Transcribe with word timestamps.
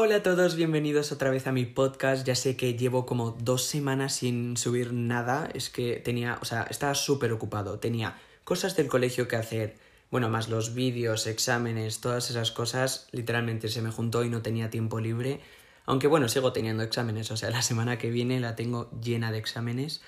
Hola 0.00 0.14
a 0.14 0.22
todos, 0.22 0.54
bienvenidos 0.54 1.10
otra 1.10 1.28
vez 1.28 1.48
a 1.48 1.52
mi 1.52 1.64
podcast. 1.64 2.24
Ya 2.24 2.36
sé 2.36 2.56
que 2.56 2.74
llevo 2.74 3.04
como 3.04 3.32
dos 3.32 3.64
semanas 3.64 4.14
sin 4.14 4.56
subir 4.56 4.92
nada. 4.92 5.50
Es 5.54 5.70
que 5.70 5.96
tenía, 5.96 6.38
o 6.40 6.44
sea, 6.44 6.68
estaba 6.70 6.94
súper 6.94 7.32
ocupado. 7.32 7.80
Tenía 7.80 8.16
cosas 8.44 8.76
del 8.76 8.86
colegio 8.86 9.26
que 9.26 9.34
hacer. 9.34 9.76
Bueno, 10.12 10.28
más 10.28 10.48
los 10.48 10.72
vídeos, 10.72 11.26
exámenes, 11.26 12.00
todas 12.00 12.30
esas 12.30 12.52
cosas. 12.52 13.08
Literalmente 13.10 13.66
se 13.66 13.82
me 13.82 13.90
juntó 13.90 14.22
y 14.22 14.28
no 14.28 14.40
tenía 14.40 14.70
tiempo 14.70 15.00
libre. 15.00 15.40
Aunque 15.84 16.06
bueno, 16.06 16.28
sigo 16.28 16.52
teniendo 16.52 16.84
exámenes. 16.84 17.32
O 17.32 17.36
sea, 17.36 17.50
la 17.50 17.62
semana 17.62 17.98
que 17.98 18.10
viene 18.10 18.38
la 18.38 18.54
tengo 18.54 18.92
llena 19.02 19.32
de 19.32 19.38
exámenes. 19.38 20.00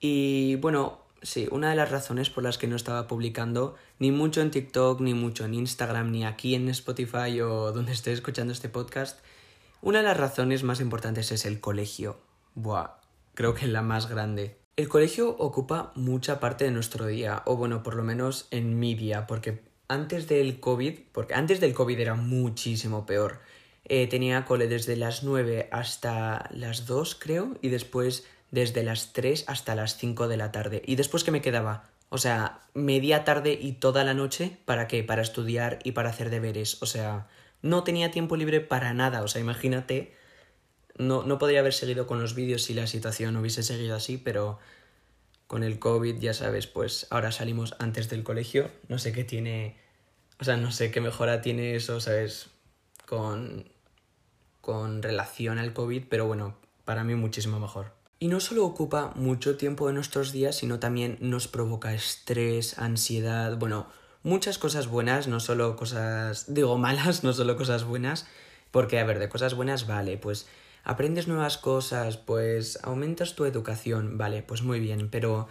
Y 0.00 0.56
bueno, 0.56 0.98
sí, 1.22 1.46
una 1.52 1.70
de 1.70 1.76
las 1.76 1.92
razones 1.92 2.30
por 2.30 2.42
las 2.42 2.58
que 2.58 2.66
no 2.66 2.76
estaba 2.76 3.06
publicando 3.06 3.76
ni 3.98 4.10
mucho 4.10 4.40
en 4.40 4.50
TikTok, 4.50 5.00
ni 5.00 5.14
mucho 5.14 5.44
en 5.44 5.54
Instagram, 5.54 6.10
ni 6.10 6.24
aquí 6.24 6.54
en 6.54 6.68
Spotify 6.68 7.40
o 7.40 7.72
donde 7.72 7.92
esté 7.92 8.12
escuchando 8.12 8.52
este 8.52 8.68
podcast, 8.68 9.18
una 9.80 9.98
de 9.98 10.04
las 10.04 10.16
razones 10.16 10.62
más 10.62 10.80
importantes 10.80 11.32
es 11.32 11.44
el 11.44 11.60
colegio. 11.60 12.20
Buah, 12.54 12.98
creo 13.34 13.54
que 13.54 13.66
la 13.66 13.82
más 13.82 14.08
grande. 14.08 14.58
El 14.76 14.88
colegio 14.88 15.36
ocupa 15.38 15.92
mucha 15.94 16.40
parte 16.40 16.64
de 16.64 16.70
nuestro 16.70 17.06
día, 17.06 17.42
o 17.46 17.56
bueno, 17.56 17.82
por 17.82 17.94
lo 17.94 18.02
menos 18.02 18.48
en 18.50 18.78
mi 18.78 18.94
día, 18.94 19.26
porque 19.26 19.62
antes 19.88 20.28
del 20.28 20.60
COVID, 20.60 20.98
porque 21.12 21.34
antes 21.34 21.60
del 21.60 21.74
COVID 21.74 21.98
era 21.98 22.14
muchísimo 22.14 23.06
peor. 23.06 23.40
Eh, 23.84 24.06
tenía 24.06 24.44
cole 24.44 24.68
desde 24.68 24.96
las 24.96 25.24
9 25.24 25.68
hasta 25.72 26.48
las 26.52 26.86
2, 26.86 27.16
creo, 27.20 27.56
y 27.62 27.68
después 27.68 28.26
desde 28.50 28.82
las 28.82 29.12
3 29.12 29.44
hasta 29.48 29.74
las 29.74 29.96
5 29.96 30.28
de 30.28 30.36
la 30.36 30.52
tarde. 30.52 30.82
¿Y 30.84 30.96
después 30.96 31.24
qué 31.24 31.30
me 31.30 31.40
quedaba? 31.42 31.90
O 32.10 32.18
sea, 32.18 32.60
media 32.74 33.24
tarde 33.24 33.58
y 33.60 33.72
toda 33.72 34.04
la 34.04 34.14
noche, 34.14 34.58
¿para 34.64 34.88
qué? 34.88 35.02
Para 35.04 35.22
estudiar 35.22 35.78
y 35.84 35.92
para 35.92 36.10
hacer 36.10 36.30
deberes. 36.30 36.82
O 36.82 36.86
sea, 36.86 37.28
no 37.62 37.84
tenía 37.84 38.10
tiempo 38.10 38.36
libre 38.36 38.60
para 38.60 38.94
nada. 38.94 39.22
O 39.22 39.28
sea, 39.28 39.40
imagínate, 39.40 40.14
no, 40.96 41.22
no 41.22 41.38
podría 41.38 41.60
haber 41.60 41.74
seguido 41.74 42.06
con 42.06 42.20
los 42.20 42.34
vídeos 42.34 42.62
si 42.62 42.74
la 42.74 42.86
situación 42.86 43.36
hubiese 43.36 43.62
seguido 43.62 43.96
así, 43.96 44.18
pero 44.18 44.58
con 45.46 45.64
el 45.64 45.78
COVID, 45.78 46.18
ya 46.18 46.34
sabes, 46.34 46.66
pues 46.66 47.06
ahora 47.10 47.32
salimos 47.32 47.74
antes 47.78 48.08
del 48.08 48.22
colegio. 48.22 48.70
No 48.88 48.98
sé 48.98 49.12
qué 49.12 49.24
tiene, 49.24 49.76
o 50.38 50.44
sea, 50.44 50.56
no 50.56 50.70
sé 50.70 50.90
qué 50.90 51.00
mejora 51.00 51.40
tiene 51.40 51.74
eso, 51.74 52.00
¿sabes? 52.00 52.50
Con, 53.06 53.70
con 54.60 55.02
relación 55.02 55.58
al 55.58 55.72
COVID, 55.72 56.04
pero 56.08 56.26
bueno, 56.26 56.56
para 56.84 57.02
mí 57.02 57.14
muchísimo 57.14 57.58
mejor. 57.58 57.92
Y 58.20 58.28
no 58.28 58.40
solo 58.40 58.66
ocupa 58.66 59.12
mucho 59.14 59.56
tiempo 59.56 59.86
de 59.86 59.94
nuestros 59.94 60.32
días, 60.32 60.56
sino 60.56 60.80
también 60.80 61.16
nos 61.20 61.48
provoca 61.48 61.94
estrés, 61.94 62.78
ansiedad, 62.78 63.56
bueno, 63.56 63.88
muchas 64.22 64.58
cosas 64.58 64.88
buenas, 64.88 65.28
no 65.28 65.40
solo 65.40 65.76
cosas, 65.76 66.52
digo 66.52 66.78
malas, 66.78 67.22
no 67.24 67.32
solo 67.32 67.56
cosas 67.56 67.84
buenas, 67.84 68.26
porque 68.70 68.98
a 68.98 69.04
ver, 69.04 69.18
de 69.18 69.28
cosas 69.28 69.54
buenas 69.54 69.86
vale, 69.86 70.18
pues 70.18 70.46
aprendes 70.84 71.28
nuevas 71.28 71.58
cosas, 71.58 72.16
pues 72.16 72.78
aumentas 72.82 73.34
tu 73.34 73.44
educación, 73.44 74.18
vale, 74.18 74.42
pues 74.42 74.62
muy 74.62 74.80
bien, 74.80 75.08
pero 75.10 75.48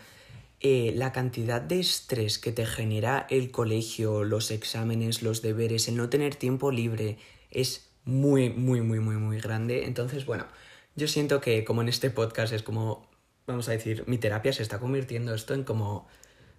eh, 0.59 0.91
la 0.95 1.11
cantidad 1.11 1.61
de 1.61 1.79
estrés 1.79 2.39
que 2.39 2.51
te 2.51 2.65
genera 2.65 3.27
el 3.29 3.51
colegio, 3.51 4.23
los 4.23 4.49
exámenes, 4.49 5.21
los 5.21 5.41
deberes, 5.41 5.87
el 5.87 5.97
no 5.97 6.09
tener 6.09 6.35
tiempo 6.35 6.71
libre, 6.71 7.17
es 7.51 7.89
muy, 8.05 8.49
muy, 8.49 8.81
muy, 8.81 8.99
muy, 8.99 9.17
muy 9.17 9.39
grande. 9.39 9.85
Entonces, 9.85 10.25
bueno, 10.25 10.47
yo 10.95 11.07
siento 11.07 11.41
que 11.41 11.63
como 11.63 11.81
en 11.83 11.89
este 11.89 12.09
podcast 12.09 12.53
es 12.53 12.63
como, 12.63 13.07
vamos 13.45 13.69
a 13.69 13.73
decir, 13.73 14.03
mi 14.07 14.17
terapia 14.17 14.51
se 14.51 14.63
está 14.63 14.79
convirtiendo 14.79 15.35
esto 15.35 15.53
en 15.53 15.63
como, 15.63 16.07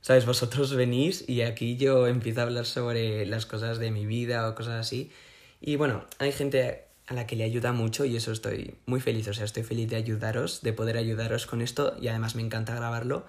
¿sabes? 0.01 0.27
Vosotros 0.27 0.75
venís 0.75 1.29
y 1.29 1.43
aquí 1.43 1.77
yo 1.77 2.07
empiezo 2.07 2.41
a 2.41 2.45
hablar 2.45 2.67
sobre 2.67 3.27
las 3.27 3.47
cosas 3.47 3.79
de 3.79 3.91
mi 3.91 4.07
vida 4.07 4.49
o 4.49 4.55
cosas 4.55 4.75
así. 4.75 5.11
Y 5.61 5.77
bueno, 5.77 6.05
hay 6.19 6.33
gente 6.33 6.85
a 7.07 7.15
la 7.15 7.27
que 7.27 7.37
le 7.37 7.45
ayuda 7.45 7.73
mucho 7.73 8.05
y 8.05 8.17
eso 8.17 8.33
estoy 8.33 8.75
muy 8.87 9.01
feliz, 9.01 9.29
o 9.29 9.35
sea, 9.35 9.45
estoy 9.45 9.63
feliz 9.63 9.89
de 9.89 9.97
ayudaros, 9.97 10.63
de 10.63 10.73
poder 10.73 10.97
ayudaros 10.97 11.47
con 11.47 11.63
esto 11.63 11.97
y 12.01 12.09
además 12.09 12.35
me 12.35 12.43
encanta 12.43 12.75
grabarlo. 12.75 13.25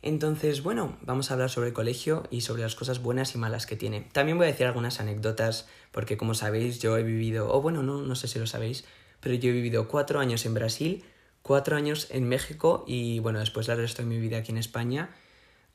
Entonces, 0.00 0.62
bueno, 0.62 0.98
vamos 1.02 1.30
a 1.30 1.34
hablar 1.34 1.48
sobre 1.48 1.68
el 1.68 1.74
colegio 1.74 2.24
y 2.30 2.40
sobre 2.40 2.62
las 2.62 2.74
cosas 2.74 3.00
buenas 3.00 3.34
y 3.36 3.38
malas 3.38 3.66
que 3.66 3.76
tiene. 3.76 4.08
También 4.12 4.36
voy 4.36 4.46
a 4.46 4.50
decir 4.50 4.66
algunas 4.66 4.98
anécdotas, 4.98 5.68
porque 5.92 6.16
como 6.16 6.34
sabéis, 6.34 6.80
yo 6.80 6.96
he 6.96 7.04
vivido, 7.04 7.54
o 7.54 7.62
bueno, 7.62 7.84
no, 7.84 8.02
no 8.02 8.16
sé 8.16 8.26
si 8.26 8.40
lo 8.40 8.48
sabéis, 8.48 8.84
pero 9.20 9.36
yo 9.36 9.50
he 9.50 9.52
vivido 9.52 9.86
cuatro 9.86 10.18
años 10.18 10.44
en 10.44 10.54
Brasil, 10.54 11.04
cuatro 11.42 11.76
años 11.76 12.08
en 12.10 12.28
México 12.28 12.84
y 12.88 13.20
bueno, 13.20 13.38
después 13.38 13.68
el 13.68 13.76
resto 13.76 14.02
de 14.02 14.08
mi 14.08 14.18
vida 14.18 14.38
aquí 14.38 14.50
en 14.50 14.58
España. 14.58 15.10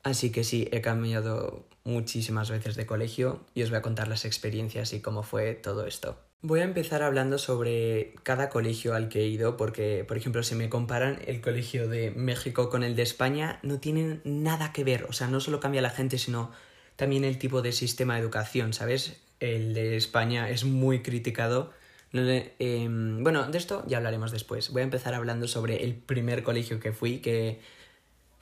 Así 0.07 0.31
que 0.31 0.45
sí, 0.45 0.69
he 0.72 0.79
cambiado 0.79 1.68
muchísimas 1.84 2.50
veces 2.50 2.78
de 2.78 2.85
colegio 2.85 3.41
y 3.53 3.63
os 3.63 3.69
voy 3.69 3.79
a 3.79 3.81
contar 3.81 4.07
las 4.07 4.23
experiencias 4.23 4.94
y 4.94 5.01
cómo 5.01 5.22
fue 5.22 5.53
todo 5.53 5.85
esto. 5.85 6.18
Voy 6.41 6.62
a 6.62 6.63
empezar 6.63 7.03
hablando 7.03 7.38
sobre 7.38 8.16
cada 8.23 8.47
colegio 8.47 8.94
al 8.94 9.09
que 9.09 9.22
he 9.22 9.28
ido 9.28 9.57
porque, 9.57 10.06
por 10.07 10.16
ejemplo, 10.16 10.44
si 10.44 10.56
me 10.56 10.69
comparan 10.69 11.19
el 11.28 11.41
colegio 11.41 11.90
de 11.90 12.12
México 12.12 12.69
con 12.69 12.84
el 12.84 12.95
de 12.95 13.01
España, 13.01 13.59
no 13.63 13.79
tienen 13.79 14.22
nada 14.23 14.72
que 14.72 14.85
ver. 14.85 15.03
O 15.09 15.13
sea, 15.13 15.28
no 15.28 15.41
solo 15.41 15.59
cambia 15.59 15.81
la 15.81 15.90
gente, 15.90 16.18
sino 16.18 16.51
también 16.95 17.25
el 17.25 17.38
tipo 17.38 17.62
de 17.62 17.74
sistema 17.74 18.13
de 18.16 18.22
educación, 18.22 18.72
¿sabes? 18.72 19.19
El 19.41 19.74
de 19.74 19.97
España 19.97 20.50
es 20.50 20.63
muy 20.63 21.01
criticado 21.01 21.74
Em, 22.13 23.24
bueno, 23.24 23.47
de 23.47 23.57
esto 23.57 23.84
ya 23.88 23.97
hablaremos 23.97 24.31
después. 24.31 24.72
Voy 24.72 24.81
a 24.81 24.85
empezar 24.85 25.13
hablando 25.13 25.47
sobre 25.47 25.84
el 25.84 25.95
primer 25.95 26.44
colegio 26.44 26.79
que 26.79 26.91
fui, 26.91 27.19
que 27.19 27.59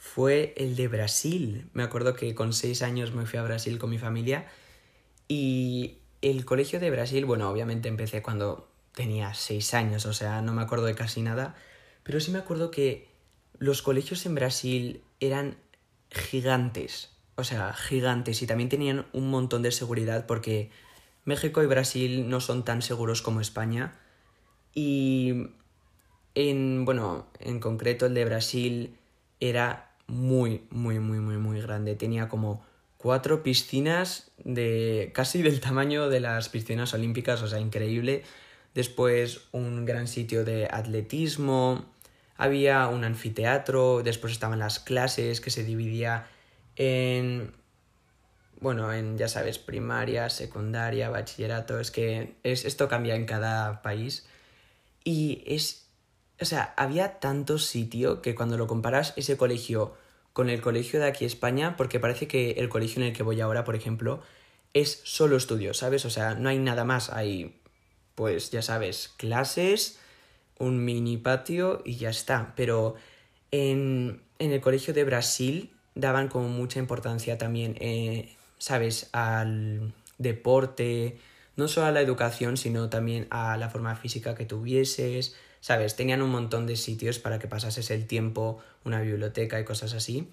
fue 0.05 0.53
el 0.55 0.75
de 0.75 0.88
Brasil. 0.88 1.67
Me 1.73 1.81
acuerdo 1.81 2.13
que 2.13 2.35
con 2.35 2.53
seis 2.53 2.83
años 2.83 3.13
me 3.13 3.25
fui 3.25 3.39
a 3.39 3.43
Brasil 3.43 3.79
con 3.79 3.89
mi 3.89 3.97
familia 3.97 4.45
y 5.27 5.97
el 6.21 6.45
colegio 6.45 6.79
de 6.79 6.91
Brasil, 6.91 7.25
bueno, 7.25 7.49
obviamente 7.49 7.89
empecé 7.89 8.21
cuando 8.21 8.69
tenía 8.93 9.33
seis 9.33 9.73
años, 9.73 10.05
o 10.05 10.13
sea, 10.13 10.43
no 10.43 10.53
me 10.53 10.61
acuerdo 10.61 10.85
de 10.85 10.93
casi 10.93 11.21
nada, 11.21 11.55
pero 12.03 12.19
sí 12.19 12.29
me 12.31 12.38
acuerdo 12.38 12.69
que 12.69 13.09
los 13.57 13.81
colegios 13.81 14.25
en 14.27 14.35
Brasil 14.35 15.01
eran 15.19 15.57
gigantes, 16.11 17.09
o 17.35 17.43
sea, 17.43 17.73
gigantes 17.73 18.43
y 18.43 18.47
también 18.47 18.69
tenían 18.69 19.07
un 19.11 19.29
montón 19.29 19.63
de 19.63 19.72
seguridad 19.72 20.27
porque 20.27 20.69
México 21.25 21.63
y 21.63 21.66
Brasil 21.66 22.29
no 22.29 22.39
son 22.41 22.63
tan 22.63 22.83
seguros 22.83 23.23
como 23.23 23.41
España. 23.41 23.99
Y 24.73 25.47
en, 26.35 26.85
bueno, 26.85 27.27
en 27.39 27.59
concreto 27.59 28.05
el 28.05 28.13
de 28.13 28.25
Brasil 28.25 28.97
era 29.39 29.84
muy, 30.07 30.63
muy, 30.69 30.99
muy, 30.99 31.19
muy, 31.19 31.38
muy 31.38 31.61
grande. 31.61 31.95
Tenía 31.95 32.27
como 32.27 32.66
cuatro 32.97 33.43
piscinas 33.43 34.31
de 34.43 35.11
casi 35.13 35.41
del 35.41 35.59
tamaño 35.59 36.09
de 36.09 36.19
las 36.19 36.49
piscinas 36.49 36.93
olímpicas, 36.93 37.41
o 37.41 37.47
sea, 37.47 37.59
increíble. 37.59 38.23
Después 38.73 39.41
un 39.51 39.85
gran 39.85 40.07
sitio 40.07 40.43
de 40.43 40.67
atletismo, 40.69 41.85
había 42.38 42.88
un 42.88 43.03
anfiteatro, 43.05 44.03
después 44.03 44.33
estaban 44.33 44.59
las 44.59 44.79
clases 44.79 45.39
que 45.39 45.49
se 45.49 45.63
dividía 45.63 46.27
en 46.75 47.53
bueno, 48.59 48.91
en, 48.93 49.17
ya 49.17 49.27
sabes, 49.27 49.59
primaria, 49.59 50.29
secundaria, 50.29 51.09
bachillerato, 51.09 51.79
es 51.79 51.91
que 51.91 52.35
es, 52.43 52.66
esto 52.66 52.87
cambia 52.87 53.16
en 53.16 53.25
cada 53.25 53.81
país. 53.81 54.25
Y 55.03 55.43
es, 55.45 55.84
o 56.40 56.46
sea, 56.46 56.73
había 56.78 57.19
tanto 57.19 57.57
sitio 57.57 58.22
que 58.22 58.35
cuando 58.35 58.57
lo 58.57 58.68
comparas 58.68 59.13
ese 59.16 59.38
colegio 59.38 59.94
con 60.34 60.50
el 60.50 60.62
colegio 60.62 61.00
de 61.00 61.07
aquí 61.07 61.25
España, 61.25 61.75
porque 61.78 62.00
parece 62.00 62.28
que 62.28 62.51
el 62.51 62.69
colegio 62.69 63.01
en 63.01 63.09
el 63.09 63.13
que 63.13 63.23
voy 63.23 63.40
ahora, 63.41 63.63
por 63.63 63.75
ejemplo, 63.75 64.22
es 64.73 65.01
solo 65.03 65.38
estudio, 65.38 65.73
¿sabes? 65.73 66.06
O 66.06 66.09
sea, 66.09 66.35
no 66.35 66.50
hay 66.50 66.59
nada 66.59 66.84
más, 66.84 67.09
hay, 67.09 67.56
pues 68.16 68.51
ya 68.51 68.62
sabes, 68.62 69.13
clases, 69.18 70.00
un 70.59 70.84
mini 70.84 71.18
patio 71.18 71.81
y 71.85 71.96
ya 71.96 72.09
está. 72.09 72.53
Pero 72.57 72.96
en, 73.52 74.22
en 74.40 74.52
el 74.52 74.59
colegio 74.59 74.94
de 74.94 75.06
Brasil 75.06 75.72
daban 75.96 76.28
como 76.28 76.50
mucha 76.50 76.79
importancia 76.79 77.38
también 77.38 77.78
eh, 77.79 78.35
¿sabes? 78.57 79.09
Al 79.12 79.94
deporte, 80.17 81.19
no 81.56 81.67
solo 81.67 81.88
a 81.88 81.91
la 81.91 82.02
educación, 82.02 82.57
sino 82.57 82.90
también 82.90 83.28
a 83.29 83.58
la 83.58 83.70
forma 83.70 83.96
física 83.96 84.35
que 84.35 84.46
tuvieses, 84.46 85.35
¿sabes? 85.66 85.96
Tenían 85.96 86.22
un 86.22 86.29
montón 86.29 86.67
de 86.67 86.76
sitios 86.76 87.17
para 87.17 87.40
que 87.40 87.47
pasases 87.47 87.90
el 87.90 88.06
tiempo, 88.06 88.59
una 88.84 89.02
biblioteca 89.02 89.59
y 89.59 89.66
cosas 89.66 89.96
así. 89.96 90.29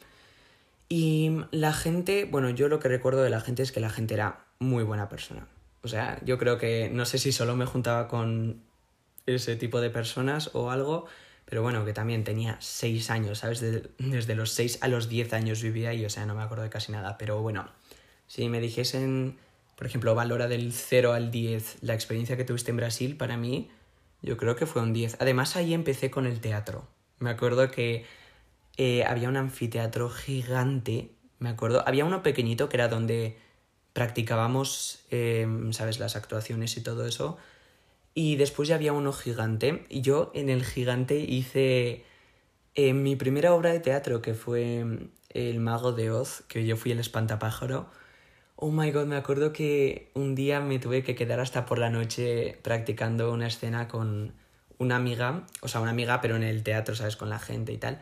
Y 0.90 1.31
la 1.52 1.73
gente, 1.73 2.29
bueno, 2.31 2.50
yo 2.50 2.69
lo 2.69 2.81
que 2.81 2.88
recuerdo 2.88 3.23
de 3.23 3.31
la 3.31 3.40
gente 3.40 3.62
es 3.62 3.73
que 3.73 3.81
la 3.81 3.88
gente 3.88 4.12
era 4.12 4.44
muy 4.58 4.84
buena 4.84 5.08
persona. 5.08 5.46
O 5.82 5.88
sea, 5.88 6.20
yo 6.23 6.37
creo 6.37 6.58
que 6.58 6.90
no 6.93 7.06
sé 7.06 7.17
si 7.17 7.32
solo 7.32 7.56
me 7.56 7.64
juntaba 7.64 8.08
con 8.08 8.61
ese 9.25 9.56
tipo 9.56 9.81
de 9.81 9.88
personas 9.88 10.50
o 10.52 10.70
algo, 10.70 11.06
pero 11.46 11.62
bueno, 11.62 11.82
que 11.87 11.94
también 11.94 12.25
tenía 12.25 12.58
seis 12.61 13.08
años, 13.08 13.38
¿sabes? 13.38 13.62
desde 13.96 14.35
los 14.35 14.50
seis 14.50 14.81
a 14.82 14.88
los 14.88 15.08
diez 15.08 15.32
años 15.32 15.62
vivía 15.62 15.88
ahí, 15.88 16.05
o 16.05 16.11
sea, 16.11 16.26
no 16.26 16.35
me 16.35 16.43
acuerdo 16.43 16.64
de 16.64 16.69
casi 16.69 16.93
nada, 16.93 17.17
pero 17.17 17.40
bueno, 17.40 17.70
si 18.26 18.50
me 18.50 18.61
dijesen, 18.61 19.38
por 19.76 19.87
ejemplo, 19.87 20.14
valora 20.14 20.46
del 20.46 20.75
0 20.75 21.14
al 21.14 21.31
10 21.31 21.78
la 21.81 21.94
experiencia 21.94 22.37
que 22.37 22.44
tuviste 22.44 22.70
en 22.70 22.76
Brasil, 22.76 23.17
para 23.17 23.38
mí 23.38 23.70
yo 24.22 24.36
creo 24.36 24.56
que 24.56 24.66
fue 24.66 24.82
un 24.82 24.92
10. 24.92 25.16
Además 25.20 25.56
ahí 25.56 25.74
empecé 25.74 26.10
con 26.10 26.26
el 26.26 26.40
teatro. 26.40 26.86
Me 27.19 27.30
acuerdo 27.30 27.70
que 27.70 28.04
eh, 28.76 29.04
había 29.04 29.28
un 29.28 29.36
anfiteatro 29.36 30.08
gigante, 30.10 31.10
me 31.38 31.50
acuerdo, 31.50 31.82
había 31.86 32.04
uno 32.04 32.22
pequeñito 32.22 32.69
que 32.69 32.76
era 32.76 32.88
donde 32.88 33.36
practicábamos, 33.92 35.04
em, 35.10 35.72
¿sabes?, 35.72 35.98
las 35.98 36.16
actuaciones 36.16 36.76
y 36.76 36.82
todo 36.82 37.06
eso. 37.06 37.36
Y 38.14 38.36
después 38.36 38.69
ya 38.69 38.76
había 38.76 38.92
uno 38.92 39.12
gigante. 39.12 39.86
Y 39.88 40.02
yo 40.02 40.30
en 40.34 40.48
el 40.50 40.64
gigante 40.64 41.18
hice 41.18 42.04
eh, 42.75 42.94
mi 42.94 43.16
primera 43.16 43.54
obra 43.54 43.72
de 43.72 43.80
teatro, 43.80 44.22
que 44.22 44.34
fue 44.34 44.84
El 45.30 45.60
Mago 45.60 45.92
de 45.92 46.10
Oz, 46.10 46.42
que 46.48 46.66
yo 46.66 46.76
fui 46.76 46.92
el 46.92 47.00
espantapájaro. 47.00 47.90
Oh 48.64 48.70
my 48.70 48.93
god, 48.93 49.06
me 49.06 49.17
acuerdo 49.17 49.53
que 49.53 50.12
un 50.14 50.37
día 50.37 50.61
me 50.61 50.79
tuve 50.79 51.03
que 51.03 51.17
quedar 51.17 51.41
hasta 51.41 51.67
por 51.67 51.79
la 51.79 51.91
noche 51.91 52.61
practicando 52.62 53.32
una 53.32 53.49
escena 53.49 53.88
con 53.88 54.35
una 54.79 54.94
amiga, 54.94 55.49
o 55.62 55.67
sea, 55.67 55.81
una 55.81 55.91
amiga, 55.91 56.20
pero 56.20 56.37
en 56.37 56.44
el 56.44 56.62
teatro, 56.62 56.94
¿sabes? 56.94 57.17
Con 57.17 57.29
la 57.29 57.41
gente 57.41 57.73
y 57.73 57.79
tal. 57.79 58.00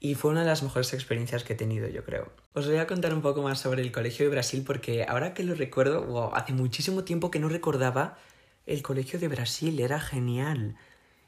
Y 0.00 0.14
fue 0.14 0.30
una 0.30 0.40
de 0.40 0.46
las 0.46 0.62
mejores 0.62 0.94
experiencias 0.94 1.44
que 1.44 1.52
he 1.52 1.56
tenido, 1.56 1.90
yo 1.90 2.04
creo. 2.04 2.32
Os 2.54 2.66
voy 2.66 2.78
a 2.78 2.86
contar 2.86 3.12
un 3.12 3.20
poco 3.20 3.42
más 3.42 3.60
sobre 3.60 3.82
el 3.82 3.92
colegio 3.92 4.24
de 4.24 4.30
Brasil 4.30 4.64
porque 4.66 5.04
ahora 5.06 5.34
que 5.34 5.44
lo 5.44 5.54
recuerdo, 5.54 6.02
wow, 6.06 6.30
hace 6.32 6.54
muchísimo 6.54 7.04
tiempo 7.04 7.30
que 7.30 7.38
no 7.38 7.50
recordaba 7.50 8.16
el 8.64 8.80
colegio 8.80 9.18
de 9.18 9.28
Brasil, 9.28 9.78
era 9.78 10.00
genial. 10.00 10.76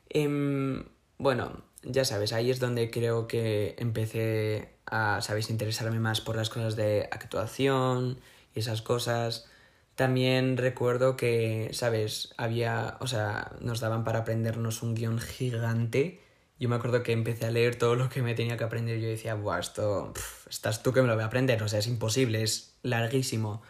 Em, 0.09 0.87
bueno, 1.19 1.65
ya 1.83 2.07
sabes, 2.07 2.33
ahí 2.33 2.51
es 2.51 2.61
donde 2.61 2.91
creo 2.91 3.29
que 3.29 3.77
empecé 3.77 4.71
a, 4.87 5.21
¿sabes?, 5.21 5.51
interesarme 5.51 6.01
más 6.01 6.23
por 6.23 6.35
las 6.35 6.49
cosas 6.49 6.77
de 6.77 7.11
actuación 7.11 8.21
esas 8.55 8.83
cosas. 8.83 9.47
También 9.95 10.57
recuerdo 10.57 11.17
que, 11.17 11.71
¿sabes? 11.73 12.35
Había, 12.37 12.97
o 13.01 13.07
sea, 13.07 13.53
nos 13.61 13.81
daban 13.81 14.05
para 14.05 14.21
aprendernos 14.21 14.83
un 14.83 14.95
guion 14.95 15.19
gigante. 15.19 16.21
Yo 16.59 16.69
me 16.69 16.77
acuerdo 16.77 17.03
que 17.03 17.13
empecé 17.13 17.47
a 17.47 17.51
leer 17.51 17.77
todo 17.77 17.95
lo 17.95 18.09
que 18.09 18.23
me 18.23 18.35
tenía 18.35 18.57
que 18.57 18.65
aprender. 18.65 18.99
Yo 19.01 19.09
decía, 19.09 19.35
buah, 19.35 19.61
esto, 19.61 20.13
estás 20.49 20.83
tú 20.83 20.93
que 20.93 21.03
me 21.03 21.09
lo 21.09 21.15
voy 21.15 21.23
a 21.23 21.27
aprender. 21.27 21.63
O 21.63 21.69
sea, 21.69 21.79
es 21.79 21.87
imposible, 21.87 22.43
es 22.43 22.75
larguísimo. 22.83 23.63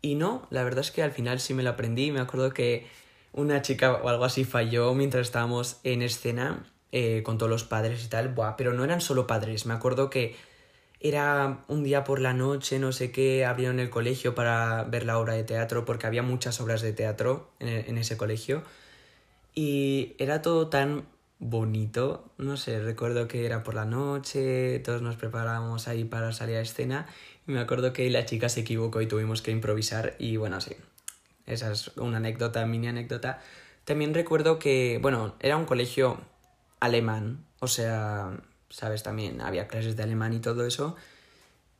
Y 0.00 0.14
no, 0.14 0.46
la 0.50 0.62
verdad 0.62 0.80
es 0.80 0.90
que 0.92 1.02
al 1.02 1.10
final 1.12 1.40
sí 1.40 1.54
me 1.54 1.62
lo 1.62 1.70
aprendí. 1.70 2.12
Me 2.12 2.20
acuerdo 2.20 2.52
que 2.54 2.86
una 3.32 3.62
chica 3.62 3.94
o 3.94 4.08
algo 4.08 4.24
así 4.24 4.44
falló 4.44 4.94
mientras 4.94 5.26
estábamos 5.26 5.80
en 5.84 6.02
escena 6.02 6.64
eh, 6.92 7.22
con 7.24 7.36
todos 7.38 7.50
los 7.50 7.64
padres 7.64 8.04
y 8.04 8.08
tal. 8.08 8.28
Buah, 8.28 8.56
pero 8.56 8.72
no 8.72 8.84
eran 8.84 9.00
solo 9.00 9.26
padres. 9.26 9.66
Me 9.66 9.74
acuerdo 9.74 10.08
que 10.08 10.36
era 11.00 11.64
un 11.68 11.84
día 11.84 12.04
por 12.04 12.20
la 12.20 12.32
noche, 12.32 12.78
no 12.78 12.92
sé 12.92 13.12
qué, 13.12 13.44
abrieron 13.44 13.80
el 13.80 13.90
colegio 13.90 14.34
para 14.34 14.84
ver 14.84 15.04
la 15.04 15.18
obra 15.18 15.34
de 15.34 15.44
teatro, 15.44 15.84
porque 15.84 16.06
había 16.06 16.22
muchas 16.22 16.60
obras 16.60 16.82
de 16.82 16.92
teatro 16.92 17.50
en, 17.60 17.68
en 17.68 17.98
ese 17.98 18.16
colegio. 18.16 18.62
Y 19.54 20.14
era 20.18 20.42
todo 20.42 20.68
tan 20.68 21.06
bonito, 21.38 22.30
no 22.36 22.56
sé, 22.56 22.80
recuerdo 22.80 23.28
que 23.28 23.46
era 23.46 23.62
por 23.62 23.74
la 23.74 23.84
noche, 23.84 24.80
todos 24.80 25.02
nos 25.02 25.16
preparábamos 25.16 25.86
ahí 25.88 26.04
para 26.04 26.32
salir 26.32 26.56
a 26.56 26.60
escena 26.60 27.06
y 27.46 27.52
me 27.52 27.60
acuerdo 27.60 27.92
que 27.92 28.10
la 28.10 28.24
chica 28.24 28.48
se 28.48 28.60
equivocó 28.60 29.00
y 29.00 29.06
tuvimos 29.06 29.40
que 29.42 29.50
improvisar 29.50 30.16
y 30.18 30.36
bueno, 30.36 30.60
sí, 30.60 30.74
esa 31.46 31.72
es 31.72 31.88
una 31.96 32.18
anécdota, 32.18 32.66
mini 32.66 32.88
anécdota. 32.88 33.40
También 33.84 34.14
recuerdo 34.14 34.58
que, 34.58 34.98
bueno, 35.00 35.34
era 35.40 35.56
un 35.56 35.64
colegio 35.64 36.18
alemán, 36.80 37.46
o 37.60 37.68
sea, 37.68 38.32
¿sabes? 38.70 39.02
También 39.02 39.40
había 39.40 39.68
clases 39.68 39.96
de 39.96 40.02
alemán 40.02 40.32
y 40.32 40.40
todo 40.40 40.66
eso. 40.66 40.96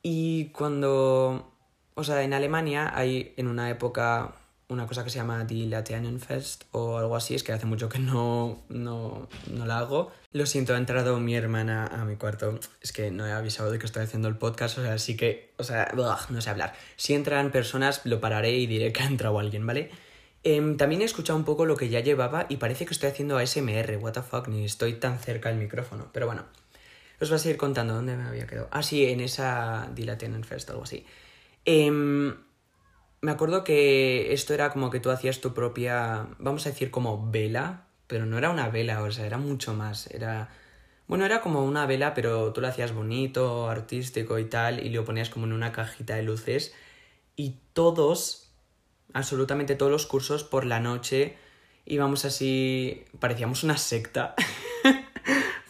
Y 0.02 0.46
cuando, 0.46 1.52
o 1.94 2.04
sea, 2.04 2.22
en 2.22 2.32
Alemania 2.34 2.92
hay 2.94 3.34
en 3.36 3.48
una 3.48 3.70
época 3.70 4.34
una 4.70 4.86
cosa 4.86 5.02
que 5.02 5.10
se 5.10 5.18
llama 5.18 5.44
Die 5.44 5.70
Fest 6.18 6.64
o 6.72 6.98
algo 6.98 7.16
así, 7.16 7.34
es 7.34 7.42
que 7.42 7.52
hace 7.52 7.64
mucho 7.64 7.88
que 7.88 7.98
no, 7.98 8.62
no, 8.68 9.26
no 9.50 9.66
la 9.66 9.78
hago. 9.78 10.12
Lo 10.32 10.44
siento, 10.44 10.74
ha 10.74 10.76
entrado 10.76 11.18
mi 11.20 11.34
hermana 11.34 11.86
a 11.86 12.04
mi 12.04 12.16
cuarto. 12.16 12.60
Es 12.82 12.92
que 12.92 13.10
no 13.10 13.26
he 13.26 13.32
avisado 13.32 13.70
de 13.70 13.78
que 13.78 13.86
estoy 13.86 14.02
haciendo 14.02 14.28
el 14.28 14.36
podcast, 14.36 14.78
o 14.78 14.82
sea, 14.82 14.92
así 14.92 15.16
que, 15.16 15.54
o 15.56 15.64
sea, 15.64 15.90
no 16.28 16.40
sé 16.40 16.50
hablar. 16.50 16.74
Si 16.96 17.14
entran 17.14 17.50
personas, 17.50 18.02
lo 18.04 18.20
pararé 18.20 18.58
y 18.58 18.66
diré 18.66 18.92
que 18.92 19.02
ha 19.02 19.06
entrado 19.06 19.38
alguien, 19.38 19.66
¿vale? 19.66 19.90
Em, 20.44 20.76
también 20.76 21.00
he 21.00 21.04
escuchado 21.04 21.38
un 21.38 21.44
poco 21.44 21.64
lo 21.64 21.76
que 21.76 21.88
ya 21.88 22.00
llevaba 22.00 22.46
y 22.48 22.58
parece 22.58 22.84
que 22.84 22.92
estoy 22.92 23.08
haciendo 23.10 23.38
ASMR, 23.38 23.96
what 24.00 24.12
the 24.12 24.22
fuck, 24.22 24.48
ni 24.48 24.64
estoy 24.64 24.94
tan 24.94 25.18
cerca 25.18 25.48
del 25.48 25.58
micrófono, 25.58 26.08
pero 26.12 26.26
bueno. 26.26 26.44
Os 27.20 27.28
voy 27.28 27.36
a 27.36 27.38
seguir 27.38 27.56
contando 27.56 27.94
dónde 27.94 28.16
me 28.16 28.24
había 28.24 28.46
quedado. 28.46 28.68
Ah, 28.70 28.82
sí, 28.82 29.04
en 29.06 29.20
esa 29.20 29.90
Die 29.94 30.06
Fest 30.44 30.70
algo 30.70 30.84
así. 30.84 31.04
Eh, 31.64 31.90
me 31.90 33.30
acuerdo 33.30 33.64
que 33.64 34.32
esto 34.32 34.54
era 34.54 34.70
como 34.70 34.90
que 34.90 35.00
tú 35.00 35.10
hacías 35.10 35.40
tu 35.40 35.52
propia, 35.52 36.28
vamos 36.38 36.66
a 36.66 36.70
decir 36.70 36.90
como 36.90 37.30
vela, 37.30 37.86
pero 38.06 38.26
no 38.26 38.38
era 38.38 38.50
una 38.50 38.68
vela, 38.68 39.02
o 39.02 39.10
sea, 39.10 39.26
era 39.26 39.38
mucho 39.38 39.74
más, 39.74 40.06
era... 40.08 40.50
Bueno, 41.08 41.24
era 41.24 41.40
como 41.40 41.64
una 41.64 41.86
vela, 41.86 42.14
pero 42.14 42.52
tú 42.52 42.60
lo 42.60 42.68
hacías 42.68 42.92
bonito, 42.92 43.68
artístico 43.68 44.38
y 44.38 44.44
tal, 44.44 44.84
y 44.84 44.90
lo 44.90 45.04
ponías 45.04 45.30
como 45.30 45.46
en 45.46 45.54
una 45.54 45.72
cajita 45.72 46.16
de 46.16 46.22
luces. 46.22 46.74
Y 47.34 47.56
todos, 47.72 48.52
absolutamente 49.14 49.74
todos 49.74 49.90
los 49.90 50.06
cursos 50.06 50.44
por 50.44 50.66
la 50.66 50.80
noche 50.80 51.36
íbamos 51.88 52.24
así, 52.24 53.04
parecíamos 53.18 53.64
una 53.64 53.76
secta. 53.76 54.34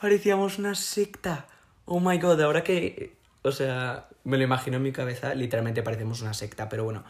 parecíamos 0.01 0.59
una 0.59 0.75
secta. 0.75 1.47
Oh 1.85 2.01
my 2.01 2.19
god, 2.19 2.41
ahora 2.41 2.65
que, 2.65 3.17
o 3.43 3.53
sea, 3.53 4.09
me 4.25 4.37
lo 4.37 4.45
imagino 4.45 4.77
en 4.77 4.83
mi 4.83 4.93
cabeza, 4.93 5.35
literalmente 5.35 5.83
parecemos 5.83 6.23
una 6.23 6.35
secta, 6.35 6.69
pero 6.69 6.85
bueno. 6.85 7.05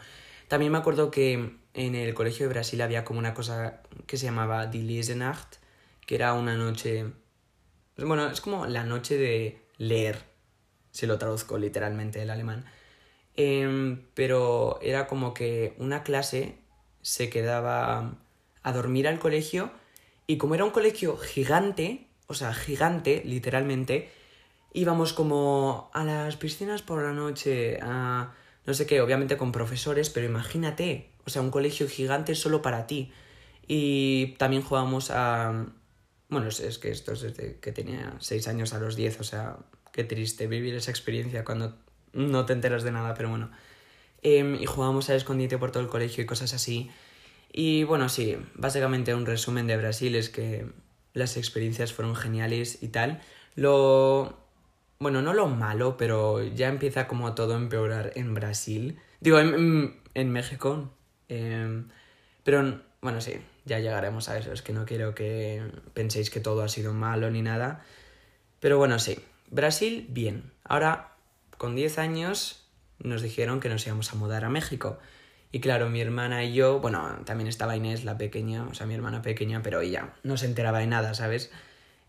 También 0.47 0.71
me 0.71 0.79
acuerdo 0.79 1.11
que 1.11 1.57
en 1.73 1.95
el 1.95 2.13
colegio 2.13 2.47
de 2.47 2.53
Brasil 2.53 2.81
había 2.81 3.05
como 3.05 3.19
una 3.19 3.33
cosa 3.33 3.81
que 4.07 4.17
se 4.17 4.25
llamaba 4.25 4.65
Die 4.65 4.83
Lesenacht, 4.83 5.57
que 6.05 6.15
era 6.15 6.33
una 6.33 6.55
noche... 6.55 7.05
Bueno, 7.97 8.29
es 8.31 8.41
como 8.41 8.65
la 8.65 8.83
noche 8.83 9.17
de 9.17 9.61
leer, 9.77 10.23
si 10.91 11.05
lo 11.05 11.19
traduzco 11.19 11.57
literalmente 11.57 12.21
el 12.21 12.29
alemán. 12.29 12.65
Em, 13.35 14.01
pero 14.15 14.79
era 14.81 15.05
como 15.07 15.33
que 15.33 15.75
una 15.77 16.03
clase 16.03 16.57
se 17.01 17.29
quedaba 17.29 18.17
a 18.63 18.73
dormir 18.73 19.07
al 19.07 19.19
colegio 19.19 19.71
y 20.27 20.37
como 20.37 20.55
era 20.55 20.65
un 20.65 20.71
colegio 20.71 21.17
gigante, 21.17 22.08
o 22.29 22.35
sea, 22.35 22.53
gigante, 22.53 23.23
literalmente, 23.25 24.11
íbamos 24.71 25.13
como 25.13 25.89
a 25.93 26.03
las 26.03 26.37
piscinas 26.37 26.83
por 26.83 27.01
la 27.01 27.11
noche, 27.11 27.79
a 27.81 28.33
no 28.67 28.75
sé 28.75 28.85
qué, 28.85 29.01
obviamente 29.01 29.35
con 29.35 29.51
profesores, 29.51 30.11
pero 30.11 30.27
imagínate, 30.27 31.09
o 31.25 31.31
sea, 31.31 31.41
un 31.41 31.49
colegio 31.49 31.89
gigante 31.89 32.35
solo 32.35 32.61
para 32.61 32.85
ti. 32.85 33.11
Y 33.67 34.35
también 34.37 34.61
jugamos 34.61 35.09
a... 35.09 35.65
Bueno, 36.29 36.47
es, 36.47 36.77
que 36.77 36.91
esto 36.91 37.13
es 37.13 37.21
desde 37.21 37.57
que 37.59 37.71
tenía 37.71 38.13
6 38.19 38.47
años 38.47 38.75
a 38.75 38.79
los 38.79 38.95
10, 38.95 39.21
o 39.21 39.23
sea, 39.23 39.57
qué 39.91 40.03
triste 40.03 40.45
vivir 40.45 40.75
esa 40.75 40.91
experiencia 40.91 41.43
cuando 41.43 41.75
no 42.13 42.45
te 42.45 42.53
enteras 42.53 42.83
de 42.83 42.91
nada, 42.91 43.15
pero 43.15 43.29
bueno. 43.29 43.49
Em, 44.21 44.53
y 44.53 44.67
jugábamos 44.67 45.09
a 45.09 45.15
escondite 45.15 45.57
por 45.57 45.71
todo 45.71 45.81
el 45.81 45.89
colegio 45.89 46.23
y 46.23 46.27
cosas 46.27 46.53
así. 46.53 46.91
Y 47.51 47.85
bueno, 47.85 48.07
sí, 48.07 48.37
básicamente 48.53 49.15
un 49.15 49.25
resumen 49.25 49.65
de 49.65 49.77
Brasil 49.77 50.15
es 50.15 50.29
que 50.29 50.67
las 51.13 51.37
experiencias 51.37 51.93
fueron 51.93 52.15
geniales 52.15 52.81
y 52.81 52.89
tal. 52.89 53.21
Lo 53.55 54.37
bueno, 54.99 55.21
no 55.21 55.33
lo 55.33 55.47
malo, 55.47 55.95
pero 55.95 56.43
ya 56.43 56.67
empieza 56.67 57.07
como 57.07 57.33
todo 57.33 57.53
a 57.53 57.57
empeorar 57.57 58.11
en 58.15 58.33
Brasil. 58.33 58.99
Digo, 59.21 59.39
en, 59.39 60.01
en, 60.13 60.31
México. 60.31 60.93
Em, 61.29 61.87
pero 62.43 62.81
bueno, 63.01 63.21
sí, 63.21 63.39
ya 63.63 63.79
llegaremos 63.79 64.27
a 64.27 64.37
eso. 64.37 64.51
Es 64.51 64.61
que 64.61 64.73
no 64.73 64.85
quiero 64.85 65.15
que 65.15 65.63
penséis 65.93 66.29
que 66.29 66.41
todo 66.41 66.63
ha 66.63 66.67
sido 66.69 66.93
malo 66.93 67.31
ni 67.31 67.41
nada. 67.41 67.85
Pero 68.59 68.77
bueno, 68.77 68.99
sí. 68.99 69.17
Brasil, 69.49 70.05
bien. 70.09 70.51
Ahora, 70.65 71.15
con 71.57 71.75
10 71.75 71.97
años, 71.97 72.67
nos 72.99 73.21
dijeron 73.21 73.61
que 73.61 73.69
nos 73.69 73.85
íbamos 73.87 74.11
a 74.11 74.17
mudar 74.17 74.43
a 74.43 74.49
México. 74.49 74.99
Y 75.51 75.61
claro, 75.61 75.89
mi 75.89 76.01
hermana 76.01 76.43
y 76.43 76.53
yo, 76.53 76.79
bueno, 76.79 77.21
también 77.25 77.47
estaba 77.47 77.75
Inés, 77.75 78.03
la 78.03 78.17
pequeña, 78.17 78.65
o 78.65 78.73
sea, 78.73 78.85
mi 78.85 78.93
hermana 78.93 79.21
pequeña, 79.21 79.63
pero 79.63 79.81
ella 79.81 80.13
no 80.23 80.37
se 80.37 80.45
enteraba 80.45 80.79
de 80.79 80.87
nada, 80.87 81.13
¿sabes? 81.15 81.51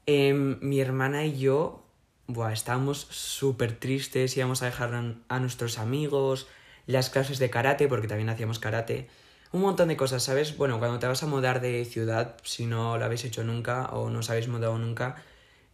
Em, 0.06 0.58
mi 0.60 0.80
hermana 0.80 1.24
y 1.24 1.38
yo 1.38 1.86
buah, 2.34 2.52
estábamos 2.52 3.06
súper 3.10 3.78
tristes, 3.78 4.36
íbamos 4.36 4.62
a 4.62 4.66
dejar 4.66 4.94
a 5.28 5.40
nuestros 5.40 5.78
amigos, 5.78 6.48
las 6.86 7.10
clases 7.10 7.38
de 7.38 7.50
karate, 7.50 7.88
porque 7.88 8.08
también 8.08 8.28
hacíamos 8.28 8.58
karate, 8.58 9.08
un 9.52 9.62
montón 9.62 9.88
de 9.88 9.96
cosas, 9.96 10.22
¿sabes? 10.22 10.56
Bueno, 10.56 10.78
cuando 10.78 10.98
te 10.98 11.06
vas 11.06 11.22
a 11.22 11.26
mudar 11.26 11.60
de 11.60 11.84
ciudad, 11.84 12.36
si 12.44 12.66
no 12.66 12.98
lo 12.98 13.04
habéis 13.04 13.24
hecho 13.24 13.42
nunca 13.44 13.86
o 13.86 14.10
no 14.10 14.20
os 14.20 14.30
habéis 14.30 14.48
mudado 14.48 14.78
nunca, 14.78 15.16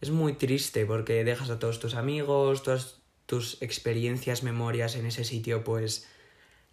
es 0.01 0.09
muy 0.09 0.33
triste 0.33 0.85
porque 0.85 1.23
dejas 1.23 1.49
a 1.49 1.59
todos 1.59 1.79
tus 1.79 1.95
amigos, 1.95 2.63
todas 2.63 2.99
tus 3.25 3.61
experiencias, 3.61 4.43
memorias 4.43 4.95
en 4.95 5.05
ese 5.05 5.23
sitio, 5.23 5.63
pues 5.63 6.07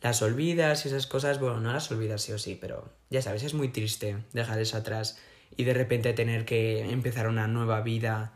las 0.00 0.22
olvidas 0.22 0.84
y 0.84 0.88
esas 0.88 1.06
cosas, 1.06 1.40
bueno, 1.40 1.60
no 1.60 1.72
las 1.72 1.90
olvidas 1.90 2.22
sí 2.22 2.32
o 2.32 2.38
sí, 2.38 2.58
pero 2.60 2.92
ya 3.10 3.22
sabes, 3.22 3.42
es 3.42 3.54
muy 3.54 3.68
triste 3.68 4.18
dejar 4.32 4.60
eso 4.60 4.76
atrás 4.76 5.18
y 5.56 5.64
de 5.64 5.74
repente 5.74 6.12
tener 6.12 6.44
que 6.44 6.80
empezar 6.90 7.28
una 7.28 7.46
nueva 7.46 7.80
vida 7.80 8.34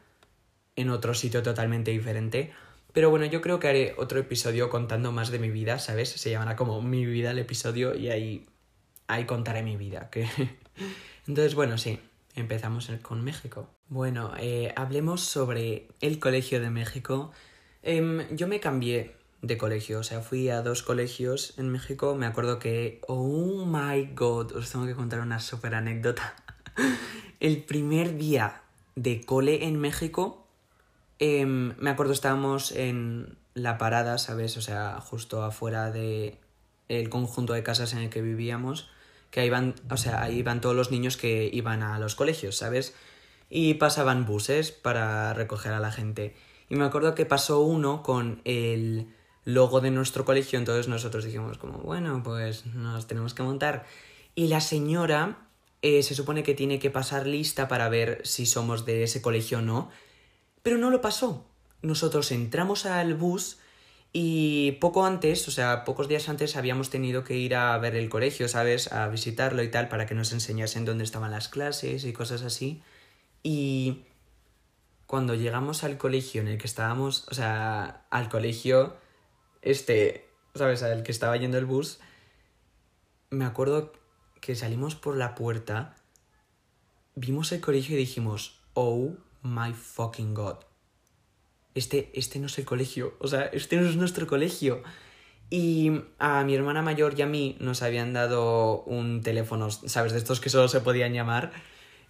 en 0.76 0.90
otro 0.90 1.14
sitio 1.14 1.42
totalmente 1.42 1.90
diferente. 1.90 2.52
Pero 2.92 3.10
bueno, 3.10 3.26
yo 3.26 3.40
creo 3.42 3.58
que 3.58 3.68
haré 3.68 3.94
otro 3.98 4.18
episodio 4.18 4.70
contando 4.70 5.12
más 5.12 5.30
de 5.30 5.38
mi 5.38 5.50
vida, 5.50 5.78
¿sabes? 5.78 6.08
Se 6.08 6.30
llamará 6.30 6.56
como 6.56 6.80
Mi 6.80 7.04
vida 7.04 7.32
el 7.32 7.38
episodio 7.38 7.94
y 7.94 8.10
ahí, 8.10 8.46
ahí 9.06 9.24
contaré 9.24 9.62
mi 9.62 9.76
vida. 9.76 10.08
Que... 10.10 10.26
Entonces, 11.26 11.54
bueno, 11.54 11.76
sí, 11.78 11.98
empezamos 12.34 12.90
con 13.02 13.22
México. 13.22 13.68
Bueno, 13.88 14.32
eh, 14.38 14.72
hablemos 14.76 15.22
sobre 15.22 15.88
el 16.00 16.18
Colegio 16.18 16.60
de 16.60 16.70
México. 16.70 17.32
Em, 17.82 18.24
yo 18.34 18.48
me 18.48 18.60
cambié 18.60 19.16
de 19.42 19.56
colegio. 19.56 20.00
O 20.00 20.02
sea, 20.02 20.20
fui 20.20 20.48
a 20.48 20.62
dos 20.62 20.82
colegios 20.82 21.54
en 21.58 21.68
México. 21.68 22.14
Me 22.14 22.26
acuerdo 22.26 22.58
que, 22.58 23.00
oh 23.06 23.64
my 23.66 24.06
god, 24.14 24.52
os 24.52 24.70
tengo 24.70 24.86
que 24.86 24.94
contar 24.94 25.20
una 25.20 25.40
súper 25.40 25.74
anécdota. 25.74 26.34
El 27.40 27.62
primer 27.62 28.16
día 28.16 28.62
de 28.96 29.20
cole 29.20 29.66
en 29.66 29.78
México, 29.78 30.46
em, 31.18 31.74
me 31.78 31.90
acuerdo 31.90 32.12
estábamos 32.12 32.72
en 32.72 33.36
la 33.54 33.78
parada, 33.78 34.18
¿sabes? 34.18 34.56
O 34.56 34.60
sea, 34.60 35.00
justo 35.00 35.42
afuera 35.42 35.90
de 35.90 36.38
el 36.88 37.10
conjunto 37.10 37.52
de 37.52 37.62
casas 37.62 37.92
en 37.92 37.98
el 38.00 38.10
que 38.10 38.22
vivíamos, 38.22 38.88
que 39.30 39.40
ahí 39.40 39.46
iban, 39.46 39.74
o 39.90 39.96
sea, 39.96 40.22
ahí 40.22 40.38
iban 40.38 40.60
todos 40.60 40.74
los 40.74 40.90
niños 40.90 41.16
que 41.16 41.50
iban 41.52 41.82
a 41.82 41.98
los 41.98 42.14
colegios, 42.14 42.56
¿sabes? 42.56 42.94
Y 43.50 43.74
pasaban 43.74 44.24
buses 44.26 44.72
para 44.72 45.34
recoger 45.34 45.72
a 45.72 45.80
la 45.80 45.92
gente. 45.92 46.34
Y 46.70 46.76
me 46.76 46.84
acuerdo 46.84 47.14
que 47.14 47.26
pasó 47.26 47.60
uno 47.60 48.02
con 48.02 48.40
el 48.44 49.08
logo 49.48 49.80
de 49.80 49.90
nuestro 49.90 50.26
colegio, 50.26 50.58
entonces 50.58 50.88
nosotros 50.88 51.24
dijimos 51.24 51.56
como, 51.56 51.78
bueno, 51.78 52.22
pues 52.22 52.66
nos 52.66 53.06
tenemos 53.06 53.32
que 53.32 53.42
montar. 53.42 53.86
Y 54.34 54.48
la 54.48 54.60
señora 54.60 55.48
eh, 55.80 56.02
se 56.02 56.14
supone 56.14 56.42
que 56.42 56.52
tiene 56.52 56.78
que 56.78 56.90
pasar 56.90 57.26
lista 57.26 57.66
para 57.66 57.88
ver 57.88 58.20
si 58.24 58.44
somos 58.44 58.84
de 58.84 59.04
ese 59.04 59.22
colegio 59.22 59.58
o 59.58 59.62
no, 59.62 59.88
pero 60.62 60.76
no 60.76 60.90
lo 60.90 61.00
pasó. 61.00 61.46
Nosotros 61.80 62.30
entramos 62.30 62.84
al 62.84 63.14
bus 63.14 63.58
y 64.12 64.72
poco 64.82 65.06
antes, 65.06 65.48
o 65.48 65.50
sea, 65.50 65.82
pocos 65.86 66.08
días 66.08 66.28
antes 66.28 66.54
habíamos 66.54 66.90
tenido 66.90 67.24
que 67.24 67.38
ir 67.38 67.54
a 67.54 67.78
ver 67.78 67.96
el 67.96 68.10
colegio, 68.10 68.48
¿sabes? 68.48 68.92
A 68.92 69.08
visitarlo 69.08 69.62
y 69.62 69.70
tal, 69.70 69.88
para 69.88 70.04
que 70.04 70.14
nos 70.14 70.32
enseñasen 70.32 70.84
dónde 70.84 71.04
estaban 71.04 71.30
las 71.30 71.48
clases 71.48 72.04
y 72.04 72.12
cosas 72.12 72.42
así. 72.42 72.82
Y 73.42 74.02
cuando 75.06 75.34
llegamos 75.34 75.84
al 75.84 75.96
colegio 75.96 76.42
en 76.42 76.48
el 76.48 76.58
que 76.58 76.66
estábamos, 76.66 77.26
o 77.30 77.34
sea, 77.34 78.04
al 78.10 78.28
colegio, 78.28 78.98
este, 79.62 80.28
¿sabes? 80.54 80.82
Al 80.82 81.02
que 81.02 81.12
estaba 81.12 81.36
yendo 81.36 81.58
el 81.58 81.66
bus, 81.66 82.00
me 83.30 83.44
acuerdo 83.44 83.92
que 84.40 84.54
salimos 84.54 84.94
por 84.94 85.16
la 85.16 85.34
puerta, 85.34 85.96
vimos 87.14 87.52
el 87.52 87.60
colegio 87.60 87.96
y 87.96 87.98
dijimos, 87.98 88.60
oh 88.74 89.12
my 89.42 89.72
fucking 89.72 90.34
god. 90.34 90.56
Este, 91.74 92.10
este 92.14 92.38
no 92.38 92.46
es 92.46 92.58
el 92.58 92.64
colegio, 92.64 93.14
o 93.20 93.28
sea, 93.28 93.46
este 93.46 93.76
no 93.76 93.88
es 93.88 93.96
nuestro 93.96 94.26
colegio. 94.26 94.82
Y 95.50 96.02
a 96.18 96.44
mi 96.44 96.54
hermana 96.54 96.82
mayor 96.82 97.18
y 97.18 97.22
a 97.22 97.26
mí 97.26 97.56
nos 97.60 97.82
habían 97.82 98.12
dado 98.12 98.82
un 98.82 99.22
teléfono, 99.22 99.70
¿sabes? 99.70 100.12
De 100.12 100.18
estos 100.18 100.40
que 100.40 100.50
solo 100.50 100.68
se 100.68 100.80
podían 100.80 101.14
llamar. 101.14 101.52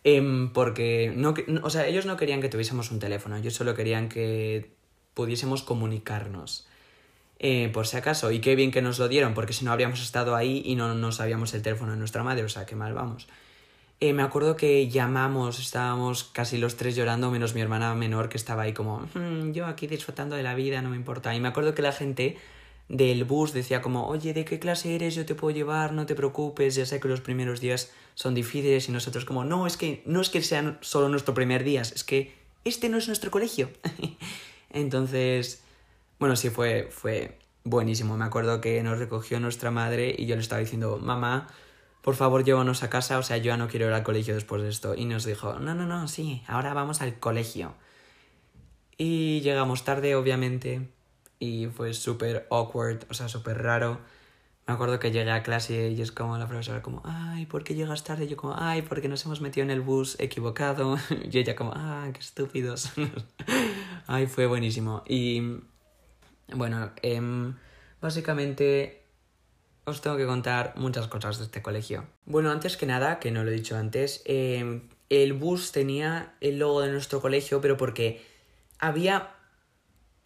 Em, 0.04 0.52
porque, 0.52 1.12
no, 1.14 1.34
o 1.62 1.70
sea, 1.70 1.86
ellos 1.86 2.06
no 2.06 2.16
querían 2.16 2.40
que 2.40 2.48
tuviésemos 2.48 2.90
un 2.90 2.98
teléfono, 2.98 3.36
ellos 3.36 3.54
solo 3.54 3.74
querían 3.74 4.08
que 4.08 4.74
pudiésemos 5.14 5.62
comunicarnos. 5.62 6.66
Eh, 7.40 7.70
por 7.72 7.86
si 7.86 7.96
acaso, 7.96 8.32
y 8.32 8.40
qué 8.40 8.56
bien 8.56 8.72
que 8.72 8.82
nos 8.82 8.98
lo 8.98 9.08
dieron, 9.08 9.32
porque 9.34 9.52
si 9.52 9.64
no 9.64 9.70
habríamos 9.70 10.02
estado 10.02 10.34
ahí 10.34 10.62
y 10.64 10.74
no 10.74 10.94
nos 10.94 11.16
sabíamos 11.16 11.54
el 11.54 11.62
teléfono 11.62 11.92
de 11.92 11.98
nuestra 11.98 12.24
madre, 12.24 12.42
o 12.42 12.48
sea, 12.48 12.66
qué 12.66 12.74
mal 12.74 12.94
vamos. 12.94 13.28
Eh, 14.00 14.12
me 14.12 14.22
acuerdo 14.22 14.56
que 14.56 14.88
llamamos, 14.88 15.58
estábamos 15.58 16.24
casi 16.24 16.56
los 16.56 16.76
tres 16.76 16.94
llorando, 16.94 17.30
menos 17.30 17.54
mi 17.54 17.60
hermana 17.60 17.94
menor 17.94 18.28
que 18.28 18.36
estaba 18.36 18.62
ahí 18.62 18.72
como, 18.72 19.08
hmm, 19.14 19.52
yo 19.52 19.66
aquí 19.66 19.86
disfrutando 19.86 20.36
de 20.36 20.42
la 20.42 20.54
vida, 20.54 20.82
no 20.82 20.90
me 20.90 20.96
importa. 20.96 21.34
Y 21.34 21.40
me 21.40 21.48
acuerdo 21.48 21.74
que 21.74 21.82
la 21.82 21.92
gente 21.92 22.36
del 22.88 23.24
bus 23.24 23.52
decía 23.52 23.82
como, 23.82 24.06
oye, 24.06 24.32
¿de 24.32 24.44
qué 24.44 24.58
clase 24.58 24.94
eres? 24.94 25.14
Yo 25.14 25.26
te 25.26 25.34
puedo 25.34 25.54
llevar, 25.54 25.92
no 25.92 26.06
te 26.06 26.14
preocupes, 26.14 26.74
ya 26.74 26.86
sé 26.86 27.00
que 27.00 27.08
los 27.08 27.20
primeros 27.20 27.60
días 27.60 27.92
son 28.14 28.34
difíciles 28.34 28.88
y 28.88 28.92
nosotros 28.92 29.24
como, 29.24 29.44
no, 29.44 29.66
es 29.66 29.76
que 29.76 30.02
no 30.06 30.20
es 30.20 30.30
que 30.30 30.42
sean 30.42 30.78
solo 30.80 31.08
nuestro 31.08 31.34
primer 31.34 31.64
día, 31.64 31.82
es 31.82 32.04
que 32.04 32.34
este 32.64 32.88
no 32.88 32.98
es 32.98 33.08
nuestro 33.08 33.30
colegio. 33.30 33.68
Entonces, 34.70 35.62
bueno, 36.18 36.36
sí, 36.36 36.50
fue, 36.50 36.88
fue 36.90 37.38
buenísimo. 37.64 38.16
Me 38.16 38.24
acuerdo 38.24 38.60
que 38.60 38.82
nos 38.82 38.98
recogió 38.98 39.40
nuestra 39.40 39.70
madre 39.70 40.14
y 40.16 40.26
yo 40.26 40.34
le 40.34 40.42
estaba 40.42 40.60
diciendo, 40.60 40.98
mamá, 40.98 41.48
por 42.02 42.14
favor 42.16 42.44
llévanos 42.44 42.82
a 42.82 42.90
casa, 42.90 43.18
o 43.18 43.22
sea, 43.22 43.36
yo 43.36 43.44
ya 43.44 43.56
no 43.56 43.68
quiero 43.68 43.86
ir 43.86 43.92
al 43.92 44.02
colegio 44.02 44.34
después 44.34 44.62
de 44.62 44.68
esto. 44.68 44.94
Y 44.94 45.04
nos 45.04 45.24
dijo, 45.24 45.58
no, 45.58 45.74
no, 45.74 45.86
no, 45.86 46.08
sí, 46.08 46.42
ahora 46.46 46.74
vamos 46.74 47.02
al 47.02 47.18
colegio. 47.18 47.74
Y 48.96 49.40
llegamos 49.42 49.84
tarde, 49.84 50.16
obviamente, 50.16 50.88
y 51.38 51.66
fue 51.66 51.94
súper 51.94 52.46
awkward, 52.50 53.04
o 53.10 53.14
sea, 53.14 53.28
súper 53.28 53.62
raro. 53.62 54.00
Me 54.66 54.74
acuerdo 54.74 54.98
que 54.98 55.10
llegué 55.10 55.30
a 55.30 55.42
clase 55.42 55.90
y 55.90 56.02
es 56.02 56.12
como 56.12 56.36
la 56.36 56.46
profesora 56.46 56.82
como, 56.82 57.00
ay, 57.04 57.46
¿por 57.46 57.64
qué 57.64 57.74
llegas 57.74 58.04
tarde? 58.04 58.24
Y 58.24 58.28
yo 58.28 58.36
como, 58.36 58.54
ay, 58.56 58.82
porque 58.82 59.08
nos 59.08 59.24
hemos 59.24 59.40
metido 59.40 59.64
en 59.64 59.70
el 59.70 59.80
bus 59.80 60.18
equivocado. 60.20 60.98
y 61.30 61.38
ella 61.38 61.54
como, 61.56 61.72
ah, 61.74 62.08
qué 62.12 62.20
estúpidos. 62.20 62.92
ay, 64.06 64.26
fue 64.26 64.46
buenísimo. 64.46 65.02
Y 65.06 65.60
bueno, 66.52 66.92
em, 67.02 67.54
básicamente 68.00 69.02
os 69.84 70.00
tengo 70.00 70.16
que 70.16 70.26
contar 70.26 70.74
muchas 70.76 71.08
cosas 71.08 71.38
de 71.38 71.44
este 71.44 71.62
colegio. 71.62 72.06
Bueno, 72.26 72.50
antes 72.50 72.76
que 72.76 72.86
nada, 72.86 73.18
que 73.18 73.30
no 73.30 73.44
lo 73.44 73.50
he 73.50 73.54
dicho 73.54 73.76
antes, 73.76 74.22
em, 74.24 74.88
el 75.08 75.32
bus 75.32 75.72
tenía 75.72 76.34
el 76.40 76.58
logo 76.58 76.82
de 76.82 76.92
nuestro 76.92 77.20
colegio, 77.20 77.60
pero 77.60 77.76
porque 77.76 78.24
había... 78.78 79.34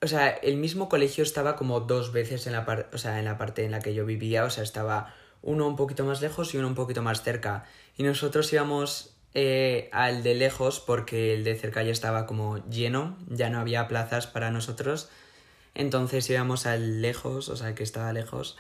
O 0.00 0.09
sea, 0.09 0.31
el 0.31 0.57
mismo 0.57 0.88
colegio 0.88 1.23
estaba 1.23 1.55
como 1.55 1.79
dos 1.79 2.12
veces 2.12 2.49
en 2.49 2.55
la, 2.55 2.88
o 2.93 2.99
sea, 2.99 3.21
en 3.21 3.25
la 3.25 3.38
parte 3.38 3.64
en 3.64 3.71
la 3.71 3.79
que 3.79 3.95
yo 3.95 4.05
vivía, 4.05 4.45
o 4.45 4.50
sea, 4.50 4.64
estaba 4.64 5.14
uno 5.43 5.69
un 5.69 5.76
poquito 5.76 6.05
más 6.05 6.21
lejos 6.21 6.55
y 6.55 6.59
uno 6.59 6.67
un 6.67 6.75
poquito 6.75 7.02
más 7.02 7.23
cerca. 7.23 7.64
Y 7.97 8.02
nosotros 8.02 8.52
íbamos 8.52 9.17
eh, 9.35 9.88
al 9.93 10.23
de 10.23 10.35
lejos 10.35 10.81
porque 10.81 11.35
el 11.35 11.45
de 11.45 11.55
cerca 11.55 11.83
ya 11.85 11.93
estaba 11.93 12.26
como 12.26 12.59
lleno, 12.69 13.17
ya 13.29 13.49
no 13.49 13.61
había 13.61 13.87
plazas 13.87 14.26
para 14.26 14.50
nosotros. 14.50 15.09
Entonces 15.75 16.29
íbamos 16.29 16.67
al 16.67 17.02
lejos, 17.02 17.49
o 17.49 17.57
sea, 17.57 17.75
que 17.75 17.83
estaba 17.83 18.12
lejos. 18.12 18.57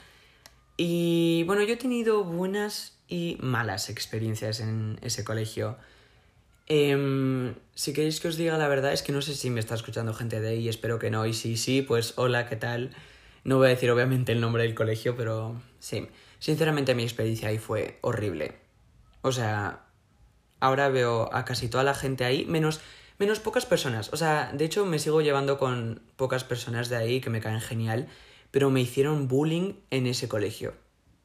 Y 0.76 1.44
bueno, 1.46 1.62
yo 1.62 1.74
he 1.74 1.76
tenido 1.76 2.24
buenas 2.24 2.98
y 3.08 3.36
malas 3.40 3.90
experiencias 3.90 4.60
en 4.60 4.98
ese 5.02 5.22
colegio. 5.24 5.76
Em, 6.66 7.54
si 7.74 7.92
queréis 7.92 8.20
que 8.20 8.28
os 8.28 8.36
diga 8.36 8.56
la 8.56 8.68
verdad, 8.68 8.92
es 8.92 9.02
que 9.02 9.12
no 9.12 9.20
sé 9.20 9.34
si 9.34 9.50
me 9.50 9.60
está 9.60 9.74
escuchando 9.74 10.14
gente 10.14 10.40
de 10.40 10.48
ahí, 10.48 10.68
espero 10.68 10.98
que 10.98 11.10
no. 11.10 11.26
Y 11.26 11.34
si 11.34 11.56
sí, 11.56 11.82
pues 11.82 12.14
hola, 12.16 12.48
¿qué 12.48 12.56
tal? 12.56 12.94
No 13.44 13.58
voy 13.58 13.66
a 13.66 13.70
decir 13.70 13.90
obviamente 13.90 14.32
el 14.32 14.40
nombre 14.40 14.62
del 14.62 14.74
colegio, 14.74 15.16
pero 15.16 15.60
sí. 15.78 16.08
Sinceramente 16.38 16.94
mi 16.94 17.02
experiencia 17.02 17.48
ahí 17.48 17.58
fue 17.58 17.98
horrible. 18.00 18.56
O 19.20 19.32
sea, 19.32 19.84
ahora 20.60 20.88
veo 20.88 21.28
a 21.34 21.44
casi 21.44 21.68
toda 21.68 21.84
la 21.84 21.94
gente 21.94 22.24
ahí, 22.24 22.44
menos 22.46 22.80
menos 23.22 23.38
pocas 23.38 23.66
personas. 23.66 24.12
O 24.12 24.16
sea, 24.16 24.50
de 24.52 24.64
hecho 24.64 24.84
me 24.84 24.98
sigo 24.98 25.20
llevando 25.20 25.56
con 25.56 26.02
pocas 26.16 26.42
personas 26.42 26.88
de 26.88 26.96
ahí 26.96 27.20
que 27.20 27.30
me 27.30 27.40
caen 27.40 27.60
genial, 27.60 28.08
pero 28.50 28.68
me 28.68 28.80
hicieron 28.80 29.28
bullying 29.28 29.74
en 29.90 30.08
ese 30.08 30.26
colegio. 30.26 30.74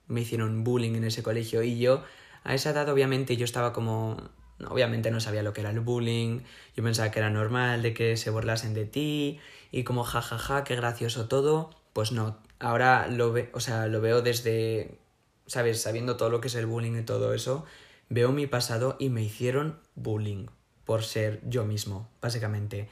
Me 0.06 0.22
hicieron 0.22 0.64
bullying 0.64 0.94
en 0.94 1.06
ese 1.06 1.24
colegio 1.24 1.64
y 1.64 1.80
yo 1.80 2.04
a 2.44 2.54
esa 2.54 2.70
edad 2.70 2.88
obviamente 2.90 3.36
yo 3.36 3.46
estaba 3.46 3.74
como... 3.74 4.30
Obviamente 4.70 5.10
no 5.10 5.20
sabía 5.20 5.42
lo 5.42 5.54
que 5.54 5.62
era 5.62 5.72
el 5.72 5.80
bullying, 5.80 6.42
yo 6.76 6.84
pensaba 6.84 7.10
que 7.10 7.18
era 7.18 7.32
normal 7.32 7.82
de 7.82 7.96
que 7.96 8.16
se 8.16 8.30
burlasen 8.30 8.76
de 8.76 8.86
ti 8.86 9.40
y 9.72 9.84
como 9.84 10.04
jajaja, 10.04 10.38
ja, 10.38 10.56
ja, 10.58 10.64
qué 10.64 10.76
gracioso 10.76 11.28
todo. 11.28 11.72
Pues 11.94 12.12
no, 12.12 12.38
ahora 12.60 13.08
lo, 13.08 13.32
ve, 13.32 13.50
o 13.54 13.60
sea, 13.60 13.88
lo 13.88 14.02
veo 14.02 14.22
desde, 14.22 15.00
¿sabes? 15.48 15.82
Sabiendo 15.82 16.16
todo 16.16 16.30
lo 16.30 16.42
que 16.42 16.48
es 16.48 16.56
el 16.56 16.68
bullying 16.68 16.96
y 16.96 17.04
todo 17.04 17.34
eso, 17.34 17.66
veo 18.10 18.32
mi 18.32 18.46
pasado 18.46 18.98
y 19.00 19.10
me 19.10 19.24
hicieron 19.24 19.80
bullying 19.96 20.46
por 20.88 21.04
ser 21.04 21.42
yo 21.48 21.66
mismo, 21.66 22.10
básicamente. 22.22 22.90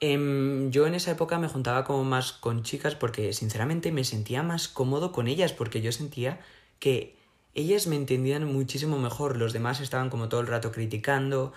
Em, 0.00 0.70
yo 0.70 0.86
en 0.86 0.94
esa 0.94 1.10
época 1.12 1.38
me 1.38 1.48
juntaba 1.48 1.82
como 1.84 2.04
más 2.04 2.32
con 2.32 2.62
chicas 2.62 2.94
porque 2.94 3.32
sinceramente 3.32 3.90
me 3.90 4.04
sentía 4.04 4.42
más 4.42 4.68
cómodo 4.68 5.10
con 5.10 5.26
ellas 5.26 5.54
porque 5.54 5.80
yo 5.80 5.90
sentía 5.90 6.38
que 6.78 7.16
ellas 7.54 7.86
me 7.86 7.96
entendían 7.96 8.44
muchísimo 8.44 8.98
mejor, 8.98 9.38
los 9.38 9.54
demás 9.54 9.80
estaban 9.80 10.10
como 10.10 10.28
todo 10.28 10.42
el 10.42 10.46
rato 10.46 10.70
criticando. 10.70 11.54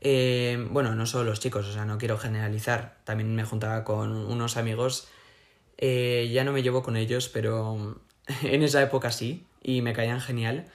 Em, 0.00 0.72
bueno, 0.72 0.94
no 0.94 1.04
solo 1.06 1.24
los 1.24 1.40
chicos, 1.40 1.66
o 1.68 1.72
sea, 1.72 1.84
no 1.84 1.98
quiero 1.98 2.16
generalizar, 2.18 2.98
también 3.04 3.34
me 3.36 3.44
juntaba 3.44 3.84
con 3.84 4.12
unos 4.12 4.56
amigos, 4.56 5.08
eh, 5.78 6.30
ya 6.32 6.44
no 6.44 6.52
me 6.52 6.62
llevo 6.62 6.82
con 6.82 6.96
ellos, 6.96 7.28
pero 7.28 8.00
en 8.42 8.62
esa 8.62 8.82
época 8.82 9.10
sí, 9.10 9.44
y 9.62 9.82
me 9.82 9.92
caían 9.92 10.20
genial. 10.20 10.66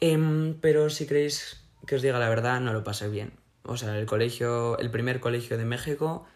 Em, 0.00 0.54
pero 0.60 0.90
si 0.90 1.06
creéis 1.06 1.63
que 1.86 1.96
os 1.96 2.02
diga 2.02 2.18
la 2.18 2.28
verdad, 2.28 2.60
no 2.60 2.72
lo 2.72 2.84
pasé 2.84 3.08
bien. 3.08 3.32
O 3.64 3.76
sea, 3.76 3.98
el 3.98 4.06
colegio, 4.06 4.78
el 4.78 4.90
primer 4.90 5.20
colegio 5.20 5.56
de 5.56 5.64
México 5.64 6.26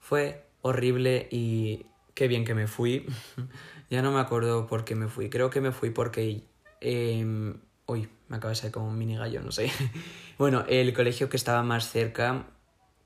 fue 0.00 0.46
horrible 0.62 1.28
y 1.30 1.86
qué 2.14 2.28
bien 2.28 2.44
que 2.44 2.54
me 2.54 2.66
fui. 2.66 3.06
ya 3.90 4.02
no 4.02 4.12
me 4.12 4.20
acuerdo 4.20 4.66
por 4.66 4.84
qué 4.84 4.94
me 4.94 5.08
fui. 5.08 5.30
Creo 5.30 5.50
que 5.50 5.60
me 5.60 5.72
fui 5.72 5.90
porque... 5.90 6.42
Eh, 6.80 7.54
uy, 7.86 8.08
me 8.28 8.36
acaba 8.36 8.50
de 8.50 8.56
salir 8.56 8.72
como 8.72 8.88
un 8.88 8.98
mini 8.98 9.16
gallo, 9.16 9.42
no 9.42 9.52
sé. 9.52 9.70
bueno, 10.38 10.64
el 10.68 10.92
colegio 10.94 11.28
que 11.28 11.36
estaba 11.36 11.62
más 11.62 11.90
cerca 11.90 12.46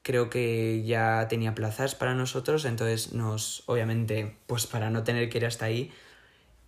creo 0.06 0.30
que 0.30 0.84
ya 0.84 1.26
tenía 1.28 1.52
plazas 1.56 1.96
para 1.96 2.14
nosotros, 2.14 2.64
entonces 2.64 3.12
nos, 3.12 3.64
obviamente, 3.66 4.38
pues 4.46 4.68
para 4.68 4.88
no 4.88 5.02
tener 5.02 5.28
que 5.28 5.38
ir 5.38 5.46
hasta 5.46 5.64
ahí, 5.64 5.92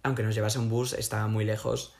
aunque 0.02 0.25
nos 0.25 0.35
llevase 0.35 0.58
un 0.58 0.68
bus, 0.68 0.92
estaba 0.92 1.28
muy 1.28 1.44
lejos, 1.44 1.94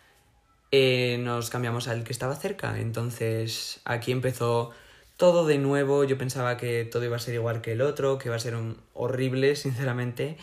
eh, 0.71 1.19
nos 1.21 1.51
cambiamos 1.51 1.89
al 1.89 2.05
que 2.05 2.13
estaba 2.13 2.37
cerca. 2.37 2.79
Entonces 2.79 3.81
aquí 3.85 4.13
empezó 4.13 4.71
todo 5.17 5.47
de 5.47 5.59
nuevo. 5.59 6.05
Yo 6.05 6.19
pensaba 6.19 6.57
que 6.57 6.85
todo 6.85 7.05
iba 7.05 7.17
a 7.17 7.21
ser 7.21 7.35
igual 7.35 7.61
que 7.61 7.73
el 7.73 7.83
otro, 7.83 8.19
que 8.19 8.29
iba 8.29 8.37
a 8.37 8.41
ser 8.41 8.55
un 8.55 8.81
horrible, 8.95 9.57
sinceramente. 9.57 10.37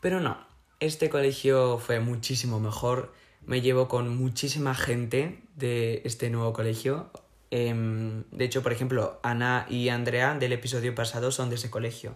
Pero 0.00 0.20
no, 0.20 0.38
este 0.80 1.10
colegio 1.10 1.78
fue 1.78 2.00
muchísimo 2.00 2.60
mejor. 2.60 3.12
Me 3.44 3.60
llevo 3.60 3.88
con 3.88 4.16
muchísima 4.16 4.74
gente 4.74 5.42
de 5.54 6.02
este 6.04 6.30
nuevo 6.30 6.52
colegio. 6.52 7.10
Em, 7.50 8.24
de 8.32 8.44
hecho, 8.44 8.62
por 8.62 8.72
ejemplo, 8.72 9.20
Ana 9.22 9.66
y 9.70 9.88
Andrea 9.88 10.34
del 10.34 10.52
episodio 10.52 10.94
pasado 10.94 11.30
son 11.30 11.48
de 11.48 11.56
ese 11.56 11.70
colegio. 11.70 12.14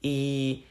Y 0.00 0.64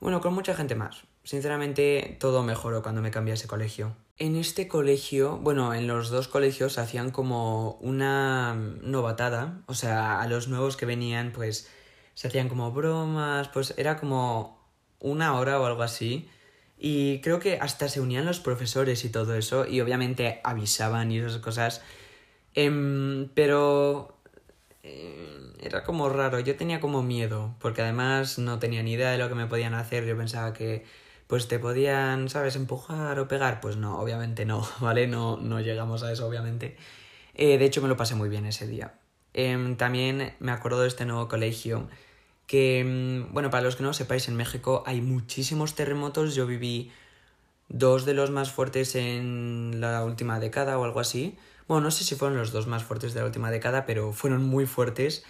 bueno, 0.00 0.20
con 0.20 0.34
mucha 0.34 0.54
gente 0.54 0.74
más. 0.74 1.04
Sinceramente, 1.24 2.16
todo 2.20 2.42
mejoró 2.42 2.82
cuando 2.82 3.02
me 3.02 3.10
cambié 3.10 3.32
a 3.32 3.34
ese 3.34 3.46
colegio. 3.48 3.94
En 4.20 4.36
este 4.36 4.68
colegio, 4.68 5.38
bueno, 5.38 5.72
en 5.72 5.86
los 5.86 6.10
dos 6.10 6.28
colegios 6.28 6.76
hacían 6.76 7.10
como 7.10 7.78
una 7.80 8.54
novatada. 8.82 9.62
O 9.64 9.72
sea, 9.72 10.20
a 10.20 10.26
los 10.28 10.46
nuevos 10.46 10.76
que 10.76 10.84
venían, 10.84 11.32
pues 11.32 11.70
se 12.12 12.28
hacían 12.28 12.50
como 12.50 12.70
bromas, 12.70 13.48
pues 13.48 13.72
era 13.78 13.96
como 13.96 14.62
una 14.98 15.38
hora 15.38 15.58
o 15.58 15.64
algo 15.64 15.82
así. 15.82 16.28
Y 16.78 17.22
creo 17.22 17.40
que 17.40 17.58
hasta 17.60 17.88
se 17.88 18.02
unían 18.02 18.26
los 18.26 18.40
profesores 18.40 19.06
y 19.06 19.08
todo 19.08 19.34
eso, 19.36 19.66
y 19.66 19.80
obviamente 19.80 20.40
avisaban 20.44 21.10
y 21.10 21.18
esas 21.20 21.38
cosas. 21.38 21.82
Em, 22.54 23.30
pero 23.34 24.18
eh, 24.82 25.54
era 25.60 25.82
como 25.84 26.10
raro, 26.10 26.40
yo 26.40 26.56
tenía 26.56 26.80
como 26.80 27.02
miedo, 27.02 27.54
porque 27.58 27.82
además 27.82 28.38
no 28.38 28.58
tenía 28.58 28.82
ni 28.82 28.92
idea 28.92 29.10
de 29.12 29.18
lo 29.18 29.30
que 29.30 29.34
me 29.34 29.46
podían 29.46 29.74
hacer, 29.74 30.04
yo 30.06 30.16
pensaba 30.16 30.52
que 30.52 30.84
pues 31.30 31.46
te 31.46 31.60
podían, 31.60 32.28
¿sabes?, 32.28 32.56
empujar 32.56 33.20
o 33.20 33.28
pegar, 33.28 33.60
pues 33.60 33.76
no, 33.76 34.00
obviamente 34.00 34.44
no, 34.44 34.68
¿vale? 34.80 35.06
No, 35.06 35.36
no 35.38 35.60
llegamos 35.60 36.02
a 36.02 36.12
eso, 36.12 36.26
obviamente. 36.26 36.76
Eh, 37.34 37.56
de 37.56 37.64
hecho, 37.64 37.80
me 37.80 37.88
lo 37.88 37.96
pasé 37.96 38.16
muy 38.16 38.28
bien 38.28 38.46
ese 38.46 38.66
día. 38.66 38.94
Em, 39.32 39.76
también 39.76 40.34
me 40.40 40.50
acuerdo 40.50 40.82
de 40.82 40.88
este 40.88 41.06
nuevo 41.06 41.28
colegio 41.28 41.88
que, 42.48 42.84
mm, 42.84 43.32
bueno, 43.32 43.48
para 43.48 43.62
los 43.62 43.76
que 43.76 43.84
no 43.84 43.90
lo 43.90 43.94
sepáis, 43.94 44.28
en 44.28 44.36
México 44.36 44.82
hay 44.86 45.00
muchísimos 45.00 45.76
terremotos. 45.76 46.34
Yo 46.34 46.46
viví 46.46 46.90
dos 47.68 48.04
de 48.04 48.14
los 48.14 48.30
más 48.30 48.50
fuertes 48.50 48.96
en 48.96 49.80
la 49.80 50.04
última 50.04 50.40
década 50.40 50.78
o 50.78 50.84
algo 50.84 50.98
así. 50.98 51.38
Bueno, 51.68 51.82
no 51.84 51.90
sé 51.92 52.02
si 52.04 52.16
fueron 52.16 52.36
los 52.38 52.50
dos 52.50 52.66
más 52.66 52.82
fuertes 52.82 53.14
de 53.14 53.20
la 53.20 53.26
última 53.26 53.52
década, 53.52 53.86
pero 53.86 54.12
fueron 54.12 54.42
muy 54.44 54.66
fuertes. 54.66 55.24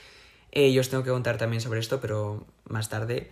Eh, 0.52 0.72
yo 0.72 0.80
os 0.80 0.88
tengo 0.88 1.04
que 1.04 1.10
contar 1.10 1.36
también 1.36 1.60
sobre 1.60 1.80
esto, 1.80 2.00
pero 2.00 2.46
más 2.64 2.88
tarde. 2.88 3.30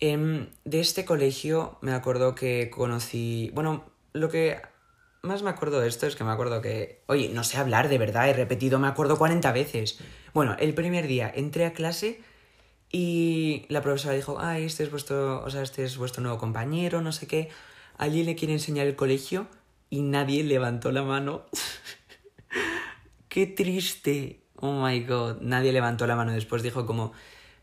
Em, 0.00 0.48
de 0.64 0.80
este 0.80 1.04
colegio 1.04 1.78
me 1.80 1.92
acuerdo 1.92 2.34
que 2.34 2.70
conocí... 2.70 3.50
Bueno, 3.54 3.84
lo 4.12 4.28
que 4.28 4.60
más 5.22 5.42
me 5.42 5.50
acuerdo 5.50 5.80
de 5.80 5.88
esto 5.88 6.06
es 6.06 6.16
que 6.16 6.24
me 6.24 6.30
acuerdo 6.30 6.60
que... 6.60 7.02
Oye, 7.06 7.30
no 7.32 7.44
sé 7.44 7.58
hablar 7.58 7.88
de 7.88 7.98
verdad, 7.98 8.28
he 8.28 8.32
repetido, 8.32 8.78
me 8.78 8.88
acuerdo 8.88 9.18
40 9.18 9.50
veces. 9.52 9.98
Bueno, 10.34 10.56
el 10.58 10.74
primer 10.74 11.06
día 11.06 11.30
entré 11.34 11.64
a 11.66 11.72
clase 11.72 12.20
y 12.92 13.66
la 13.68 13.82
profesora 13.82 14.14
dijo, 14.14 14.38
ay, 14.38 14.64
este 14.64 14.84
es 14.84 14.90
vuestro, 14.90 15.42
o 15.42 15.50
sea, 15.50 15.62
este 15.62 15.84
es 15.84 15.96
vuestro 15.96 16.22
nuevo 16.22 16.38
compañero, 16.38 17.00
no 17.00 17.12
sé 17.12 17.26
qué. 17.26 17.48
Allí 17.98 18.22
le 18.22 18.36
quiere 18.36 18.54
enseñar 18.54 18.86
el 18.86 18.96
colegio 18.96 19.48
y 19.90 20.02
nadie 20.02 20.44
levantó 20.44 20.92
la 20.92 21.02
mano. 21.02 21.46
qué 23.28 23.46
triste. 23.46 24.42
Oh 24.56 24.84
my 24.86 25.00
god. 25.00 25.40
Nadie 25.40 25.72
levantó 25.72 26.06
la 26.06 26.16
mano. 26.16 26.32
Después 26.32 26.62
dijo 26.62 26.86
como, 26.86 27.12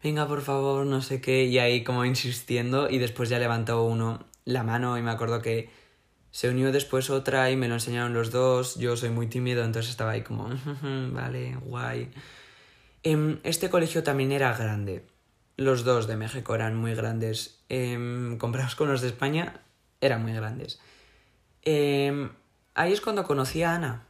venga, 0.03 0.27
por 0.27 0.41
favor, 0.41 0.85
no 0.85 1.01
sé 1.01 1.21
qué. 1.21 1.45
Y 1.45 1.59
ahí 1.59 1.83
como 1.83 2.05
insistiendo. 2.05 2.89
Y 2.89 2.97
después 2.97 3.29
ya 3.29 3.39
levantó 3.39 3.83
uno 3.83 4.25
la 4.45 4.63
mano. 4.63 4.97
Y 4.97 5.01
me 5.01 5.11
acuerdo 5.11 5.41
que 5.41 5.69
se 6.31 6.49
unió 6.49 6.71
después 6.71 7.09
otra 7.11 7.51
y 7.51 7.55
me 7.55 7.67
lo 7.67 7.75
enseñaron 7.75 8.13
los 8.13 8.31
dos. 8.31 8.75
Yo 8.75 8.97
soy 8.97 9.11
muy 9.11 9.27
tímido, 9.27 9.63
entonces 9.63 9.91
estaba 9.91 10.11
ahí 10.11 10.23
como, 10.23 10.49
vale, 11.11 11.55
guay. 11.61 12.11
Em, 13.03 13.39
este 13.43 13.69
colegio 13.69 14.01
también 14.03 14.31
era 14.31 14.51
grande. 14.57 15.05
Los 15.57 15.83
dos 15.83 16.07
de 16.07 16.17
México 16.17 16.55
eran 16.55 16.75
muy 16.75 16.95
grandes. 16.95 17.63
Eh, 17.69 18.35
comparados 18.39 18.75
con 18.75 18.89
los 18.89 19.01
de 19.01 19.09
España, 19.09 19.61
eran 20.01 20.23
muy 20.23 20.33
grandes. 20.33 20.79
Em, 21.61 22.31
ahí 22.73 22.93
es 22.93 23.01
cuando 23.01 23.23
conocí 23.25 23.61
a 23.61 23.75
Ana. 23.75 24.07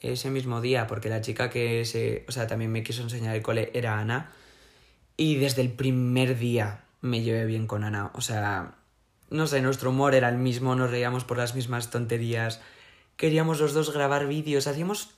Ese 0.00 0.30
mismo 0.30 0.60
día, 0.60 0.86
porque 0.86 1.08
la 1.08 1.20
chica 1.20 1.48
que 1.48 1.84
se. 1.84 2.24
O 2.28 2.32
sea, 2.32 2.46
también 2.46 2.72
me 2.72 2.82
quiso 2.82 3.02
enseñar 3.02 3.36
el 3.36 3.42
cole 3.42 3.70
era 3.72 3.98
Ana. 3.98 4.32
Y 5.16 5.36
desde 5.36 5.62
el 5.62 5.72
primer 5.72 6.38
día 6.38 6.84
me 7.00 7.22
llevé 7.22 7.44
bien 7.44 7.66
con 7.66 7.84
Ana. 7.84 8.10
O 8.14 8.20
sea, 8.20 8.74
no 9.30 9.46
sé, 9.46 9.60
nuestro 9.62 9.90
humor 9.90 10.14
era 10.14 10.28
el 10.28 10.38
mismo, 10.38 10.74
nos 10.74 10.90
reíamos 10.90 11.24
por 11.24 11.38
las 11.38 11.54
mismas 11.54 11.90
tonterías. 11.90 12.60
Queríamos 13.16 13.60
los 13.60 13.74
dos 13.74 13.92
grabar 13.92 14.26
vídeos, 14.26 14.66
hacíamos 14.66 15.10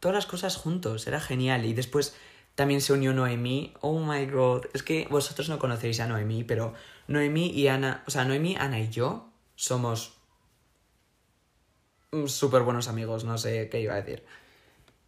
todas 0.00 0.14
las 0.14 0.26
cosas 0.26 0.56
juntos, 0.56 1.06
era 1.06 1.20
genial. 1.20 1.64
Y 1.64 1.74
después 1.74 2.16
también 2.54 2.80
se 2.80 2.92
unió 2.92 3.12
Noemí. 3.12 3.74
Oh 3.80 4.00
my 4.00 4.26
god. 4.26 4.66
Es 4.74 4.82
que 4.82 5.06
vosotros 5.10 5.48
no 5.48 5.58
conocéis 5.58 6.00
a 6.00 6.06
Noemí, 6.06 6.44
pero 6.44 6.74
Noemí 7.08 7.50
y 7.50 7.68
Ana. 7.68 8.02
O 8.06 8.10
sea, 8.10 8.24
Noemí, 8.24 8.56
Ana 8.56 8.80
y 8.80 8.90
yo 8.90 9.30
somos 9.54 10.14
súper 12.26 12.62
buenos 12.62 12.88
amigos. 12.88 13.24
No 13.24 13.38
sé 13.38 13.68
qué 13.68 13.80
iba 13.80 13.94
a 13.94 14.02
decir. 14.02 14.24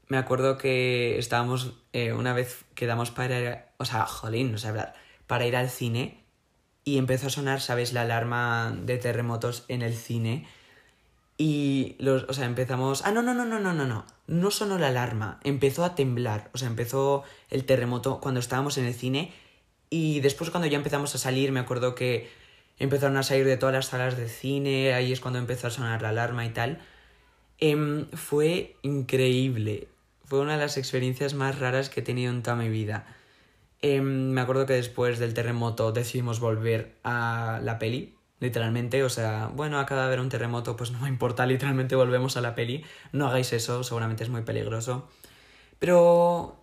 Me 0.08 0.18
acuerdo 0.18 0.56
que 0.56 1.18
estábamos. 1.18 1.72
Eh, 1.92 2.12
una 2.12 2.32
vez 2.32 2.64
quedamos 2.74 3.10
para 3.10 3.40
ir. 3.40 3.58
o 3.78 3.84
sea, 3.84 4.06
jolín, 4.06 4.52
no 4.52 4.58
sé 4.58 4.68
hablar. 4.68 4.94
Para 5.26 5.46
ir 5.46 5.56
al 5.56 5.70
cine. 5.70 6.22
Y 6.84 6.98
empezó 6.98 7.26
a 7.26 7.30
sonar, 7.30 7.60
¿sabes? 7.60 7.92
La 7.92 8.02
alarma 8.02 8.72
de 8.84 8.98
terremotos 8.98 9.64
en 9.68 9.82
el 9.82 9.94
cine. 9.94 10.46
Y 11.38 11.96
los, 11.98 12.24
o 12.28 12.32
sea, 12.32 12.46
empezamos. 12.46 13.04
Ah, 13.04 13.10
no, 13.10 13.22
no, 13.22 13.34
no, 13.34 13.44
no, 13.44 13.58
no, 13.58 13.72
no, 13.72 13.86
no. 13.86 14.06
No 14.28 14.50
sonó 14.50 14.78
la 14.78 14.88
alarma. 14.88 15.40
Empezó 15.42 15.84
a 15.84 15.94
temblar. 15.96 16.50
O 16.54 16.58
sea, 16.58 16.68
empezó 16.68 17.24
el 17.50 17.64
terremoto 17.64 18.20
cuando 18.20 18.40
estábamos 18.40 18.78
en 18.78 18.84
el 18.86 18.94
cine. 18.94 19.32
Y 19.90 20.20
después, 20.20 20.50
cuando 20.50 20.68
ya 20.68 20.76
empezamos 20.76 21.14
a 21.14 21.18
salir, 21.18 21.50
me 21.52 21.60
acuerdo 21.60 21.94
que 21.96 22.30
empezaron 22.78 23.16
a 23.16 23.22
salir 23.24 23.44
de 23.46 23.56
todas 23.56 23.74
las 23.74 23.86
salas 23.86 24.16
de 24.16 24.28
cine. 24.28 24.94
Ahí 24.94 25.12
es 25.12 25.20
cuando 25.20 25.40
empezó 25.40 25.66
a 25.66 25.70
sonar 25.70 26.02
la 26.02 26.10
alarma 26.10 26.46
y 26.46 26.50
tal. 26.50 26.80
Em, 27.58 28.06
fue 28.12 28.76
increíble. 28.82 29.88
Fue 30.26 30.40
una 30.40 30.52
de 30.52 30.58
las 30.58 30.76
experiencias 30.76 31.34
más 31.34 31.58
raras 31.58 31.88
que 31.88 32.00
he 32.00 32.02
tenido 32.02 32.32
en 32.32 32.42
toda 32.42 32.56
mi 32.56 32.68
vida. 32.68 33.06
Em, 33.80 34.30
me 34.30 34.40
acuerdo 34.40 34.66
que 34.66 34.74
después 34.74 35.18
del 35.18 35.34
terremoto 35.34 35.92
decidimos 35.92 36.40
volver 36.40 36.96
a 37.04 37.60
la 37.62 37.78
peli 37.78 38.16
literalmente, 38.40 39.02
o 39.02 39.08
sea, 39.08 39.50
bueno, 39.54 39.78
acaba 39.78 40.02
de 40.02 40.06
haber 40.08 40.20
un 40.20 40.28
terremoto, 40.28 40.76
pues 40.76 40.90
no 40.90 41.00
me 41.00 41.08
importa, 41.08 41.46
literalmente 41.46 41.96
volvemos 41.96 42.36
a 42.36 42.40
la 42.40 42.54
peli, 42.54 42.84
no 43.12 43.26
hagáis 43.26 43.52
eso, 43.52 43.82
seguramente 43.82 44.24
es 44.24 44.30
muy 44.30 44.42
peligroso. 44.42 45.08
Pero 45.78 46.62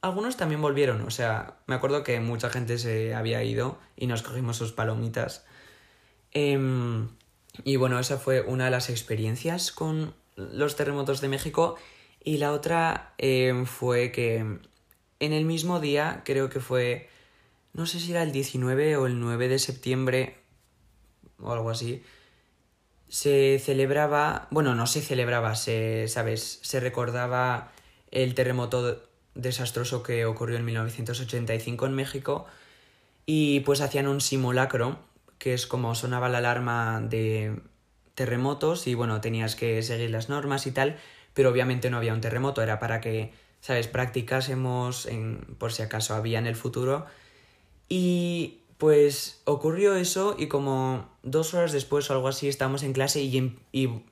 algunos 0.00 0.36
también 0.36 0.60
volvieron, 0.62 1.02
o 1.02 1.10
sea, 1.10 1.58
me 1.66 1.74
acuerdo 1.74 2.02
que 2.04 2.20
mucha 2.20 2.50
gente 2.50 2.78
se 2.78 3.14
había 3.14 3.42
ido 3.44 3.78
y 3.96 4.06
nos 4.06 4.22
cogimos 4.22 4.56
sus 4.56 4.72
palomitas. 4.72 5.44
Em, 6.32 7.08
y 7.64 7.76
bueno, 7.76 7.98
esa 7.98 8.18
fue 8.18 8.40
una 8.42 8.66
de 8.66 8.70
las 8.70 8.88
experiencias 8.90 9.72
con 9.72 10.14
los 10.36 10.76
terremotos 10.76 11.20
de 11.20 11.28
México. 11.28 11.76
Y 12.24 12.38
la 12.38 12.52
otra 12.52 13.14
em, 13.18 13.66
fue 13.66 14.12
que 14.12 14.36
en 15.20 15.32
el 15.32 15.44
mismo 15.44 15.80
día, 15.80 16.22
creo 16.24 16.48
que 16.48 16.60
fue, 16.60 17.08
no 17.72 17.86
sé 17.86 18.00
si 18.00 18.12
era 18.12 18.22
el 18.22 18.32
19 18.32 18.96
o 18.96 19.06
el 19.06 19.20
9 19.20 19.48
de 19.48 19.58
septiembre, 19.58 20.36
o 21.40 21.52
algo 21.52 21.70
así, 21.70 22.02
se 23.08 23.58
celebraba, 23.58 24.48
bueno, 24.50 24.74
no 24.74 24.86
se 24.86 25.02
celebraba, 25.02 25.54
se, 25.54 26.08
¿sabes? 26.08 26.60
Se 26.62 26.80
recordaba 26.80 27.72
el 28.10 28.34
terremoto 28.34 29.02
desastroso 29.34 30.02
que 30.02 30.24
ocurrió 30.24 30.56
en 30.56 30.64
1985 30.64 31.86
en 31.86 31.94
México 31.94 32.46
y 33.26 33.60
pues 33.60 33.80
hacían 33.80 34.08
un 34.08 34.20
simulacro, 34.20 34.98
que 35.38 35.54
es 35.54 35.66
como 35.66 35.94
sonaba 35.94 36.28
la 36.28 36.38
alarma 36.38 37.00
de 37.00 37.60
terremotos 38.14 38.86
y 38.86 38.94
bueno, 38.94 39.20
tenías 39.20 39.56
que 39.56 39.82
seguir 39.82 40.10
las 40.10 40.28
normas 40.28 40.66
y 40.66 40.72
tal, 40.72 40.98
pero 41.34 41.50
obviamente 41.50 41.90
no 41.90 41.96
había 41.96 42.12
un 42.12 42.20
terremoto, 42.20 42.62
era 42.62 42.78
para 42.78 43.00
que, 43.00 43.32
¿sabes?, 43.60 43.88
practicásemos 43.88 45.06
en, 45.06 45.38
por 45.58 45.72
si 45.72 45.82
acaso 45.82 46.14
había 46.14 46.38
en 46.38 46.46
el 46.46 46.56
futuro. 46.56 47.06
Y 47.88 48.58
pues 48.78 49.40
ocurrió 49.44 49.94
eso 49.94 50.34
y 50.36 50.48
como 50.48 51.08
dos 51.22 51.54
horas 51.54 51.70
después 51.70 52.10
o 52.10 52.14
algo 52.14 52.26
así 52.26 52.48
estábamos 52.48 52.82
en 52.82 52.92
clase 52.92 53.22
y, 53.22 53.38
em, 53.38 53.54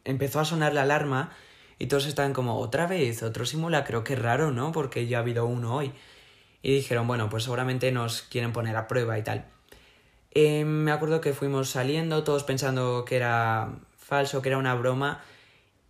empezó 0.04 0.38
a 0.38 0.44
sonar 0.44 0.74
la 0.74 0.82
alarma 0.82 1.32
y 1.78 1.86
todos 1.86 2.06
estaban 2.06 2.32
como 2.32 2.58
otra 2.58 2.86
vez, 2.86 3.22
otro 3.22 3.46
simulacro, 3.46 4.04
qué 4.04 4.14
raro, 4.14 4.52
¿no? 4.52 4.70
Porque 4.70 5.06
ya 5.06 5.18
ha 5.18 5.20
habido 5.22 5.46
uno 5.46 5.74
hoy. 5.74 5.92
Y 6.62 6.74
dijeron, 6.74 7.08
bueno, 7.08 7.28
pues 7.30 7.44
seguramente 7.44 7.90
nos 7.90 8.22
quieren 8.22 8.52
poner 8.52 8.76
a 8.76 8.86
prueba 8.86 9.18
y 9.18 9.24
tal. 9.24 9.46
Eh, 10.32 10.64
me 10.64 10.92
acuerdo 10.92 11.20
que 11.20 11.32
fuimos 11.32 11.70
saliendo 11.70 12.22
todos 12.22 12.44
pensando 12.44 13.04
que 13.04 13.16
era 13.16 13.72
falso, 13.98 14.42
que 14.42 14.50
era 14.50 14.58
una 14.58 14.74
broma 14.74 15.22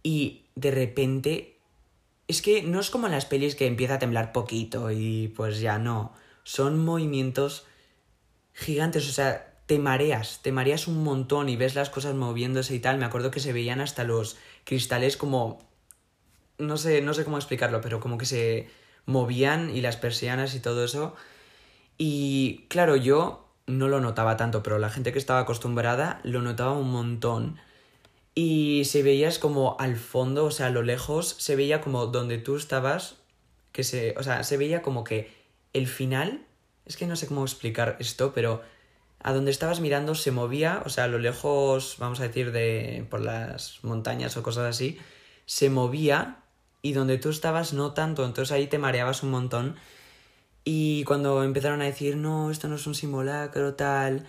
y 0.02 0.42
de 0.60 0.70
repente... 0.70 1.56
Es 2.28 2.42
que 2.42 2.62
no 2.62 2.78
es 2.78 2.90
como 2.90 3.06
en 3.06 3.12
las 3.12 3.26
pelis 3.26 3.56
que 3.56 3.66
empieza 3.66 3.94
a 3.94 3.98
temblar 3.98 4.32
poquito 4.32 4.92
y 4.92 5.28
pues 5.28 5.60
ya 5.60 5.78
no. 5.78 6.12
Son 6.44 6.78
movimientos 6.78 7.66
gigantes, 8.52 9.08
o 9.08 9.12
sea, 9.12 9.50
te 9.66 9.80
mareas, 9.80 10.40
te 10.42 10.52
mareas 10.52 10.86
un 10.86 11.02
montón 11.02 11.48
y 11.48 11.56
ves 11.56 11.74
las 11.74 11.90
cosas 11.90 12.14
moviéndose 12.14 12.74
y 12.74 12.78
tal. 12.78 12.98
Me 12.98 13.04
acuerdo 13.04 13.32
que 13.32 13.40
se 13.40 13.52
veían 13.52 13.80
hasta 13.80 14.04
los 14.04 14.36
cristales 14.64 15.16
como... 15.16 15.58
No 16.58 16.76
sé, 16.76 17.02
no 17.02 17.14
sé 17.14 17.24
cómo 17.24 17.38
explicarlo, 17.38 17.80
pero 17.80 17.98
como 17.98 18.16
que 18.16 18.26
se 18.26 18.68
movían 19.06 19.74
y 19.74 19.80
las 19.80 19.96
persianas 19.96 20.54
y 20.54 20.60
todo 20.60 20.84
eso. 20.84 21.16
Y 21.98 22.66
claro, 22.68 22.96
yo 22.96 23.48
no 23.66 23.88
lo 23.88 24.00
notaba 24.00 24.36
tanto, 24.36 24.62
pero 24.62 24.78
la 24.78 24.90
gente 24.90 25.12
que 25.12 25.18
estaba 25.18 25.40
acostumbrada 25.40 26.20
lo 26.22 26.42
notaba 26.42 26.72
un 26.72 26.90
montón. 26.92 27.58
Y 28.34 28.84
se 28.84 29.02
veías 29.02 29.38
como 29.38 29.76
al 29.78 29.96
fondo, 29.96 30.46
o 30.46 30.50
sea, 30.50 30.66
a 30.66 30.70
lo 30.70 30.82
lejos, 30.82 31.34
se 31.38 31.56
veía 31.56 31.80
como 31.80 32.06
donde 32.06 32.38
tú 32.38 32.56
estabas, 32.56 33.16
que 33.72 33.84
se, 33.84 34.14
o 34.16 34.22
sea, 34.22 34.44
se 34.44 34.56
veía 34.56 34.82
como 34.82 35.04
que 35.04 35.32
el 35.72 35.86
final, 35.86 36.46
es 36.86 36.96
que 36.96 37.06
no 37.06 37.16
sé 37.16 37.26
cómo 37.26 37.42
explicar 37.42 37.96
esto, 38.00 38.32
pero 38.32 38.62
a 39.22 39.32
donde 39.32 39.50
estabas 39.50 39.80
mirando 39.80 40.14
se 40.14 40.30
movía, 40.30 40.82
o 40.86 40.88
sea, 40.88 41.04
a 41.04 41.08
lo 41.08 41.18
lejos, 41.18 41.96
vamos 41.98 42.20
a 42.20 42.24
decir, 42.24 42.52
de 42.52 43.06
por 43.10 43.20
las 43.20 43.80
montañas 43.82 44.36
o 44.36 44.42
cosas 44.42 44.64
así, 44.64 44.98
se 45.46 45.68
movía 45.68 46.42
y 46.82 46.92
donde 46.92 47.18
tú 47.18 47.28
estabas 47.28 47.72
no 47.72 47.92
tanto, 47.92 48.24
entonces 48.24 48.52
ahí 48.52 48.66
te 48.66 48.78
mareabas 48.78 49.22
un 49.22 49.30
montón. 49.30 49.76
Y 50.64 51.04
cuando 51.04 51.42
empezaron 51.44 51.82
a 51.82 51.86
decir, 51.86 52.16
no, 52.16 52.50
esto 52.50 52.68
no 52.68 52.76
es 52.76 52.86
un 52.86 52.94
simulacro, 52.94 53.74
tal, 53.74 54.26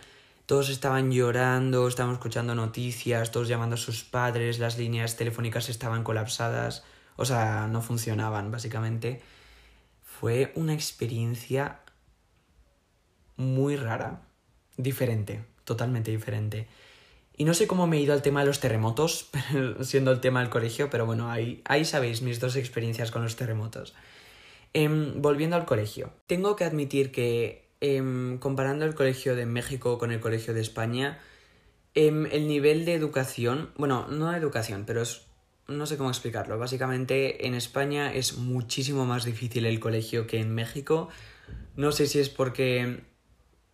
todos 0.51 0.67
estaban 0.67 1.13
llorando, 1.13 1.87
estaban 1.87 2.11
escuchando 2.11 2.53
noticias, 2.55 3.31
todos 3.31 3.47
llamando 3.47 3.75
a 3.75 3.77
sus 3.77 4.03
padres, 4.03 4.59
las 4.59 4.77
líneas 4.77 5.15
telefónicas 5.15 5.69
estaban 5.69 6.03
colapsadas, 6.03 6.83
o 7.15 7.23
sea, 7.23 7.69
no 7.71 7.81
funcionaban, 7.81 8.51
básicamente. 8.51 9.21
Fue 10.03 10.51
una 10.55 10.73
experiencia 10.73 11.79
muy 13.37 13.77
rara, 13.77 14.23
diferente, 14.75 15.45
totalmente 15.63 16.11
diferente. 16.11 16.67
Y 17.37 17.45
no 17.45 17.53
sé 17.53 17.65
cómo 17.65 17.87
me 17.87 17.95
he 17.95 18.01
ido 18.01 18.11
al 18.11 18.21
tema 18.21 18.41
de 18.41 18.47
los 18.47 18.59
terremotos, 18.59 19.29
siendo 19.79 20.11
el 20.11 20.19
tema 20.19 20.41
del 20.41 20.49
colegio, 20.49 20.89
pero 20.89 21.05
bueno, 21.05 21.31
ahí, 21.31 21.61
ahí 21.63 21.85
sabéis 21.85 22.21
mis 22.21 22.41
dos 22.41 22.57
experiencias 22.57 23.09
con 23.09 23.23
los 23.23 23.37
terremotos. 23.37 23.93
Em, 24.73 25.21
volviendo 25.21 25.55
al 25.55 25.63
colegio, 25.63 26.11
tengo 26.27 26.57
que 26.57 26.65
admitir 26.65 27.13
que 27.13 27.70
em, 27.81 28.37
comparando 28.37 28.85
el 28.85 28.95
colegio 28.95 29.35
de 29.35 29.45
México 29.45 29.97
con 29.97 30.11
el 30.11 30.19
colegio 30.19 30.53
de 30.53 30.61
España, 30.61 31.19
em, 31.95 32.27
el 32.27 32.47
nivel 32.47 32.85
de 32.85 32.93
educación, 32.93 33.71
bueno, 33.75 34.07
no 34.09 34.31
de 34.31 34.37
educación, 34.37 34.85
pero 34.85 35.01
es, 35.01 35.23
no 35.67 35.85
sé 35.85 35.97
cómo 35.97 36.09
explicarlo. 36.09 36.57
Básicamente 36.57 37.47
en 37.47 37.55
España 37.55 38.13
es 38.13 38.37
muchísimo 38.37 39.05
más 39.05 39.25
difícil 39.25 39.65
el 39.65 39.79
colegio 39.79 40.27
que 40.27 40.39
en 40.39 40.53
México. 40.53 41.09
No 41.75 41.91
sé 41.91 42.07
si 42.07 42.19
es 42.19 42.29
porque... 42.29 43.03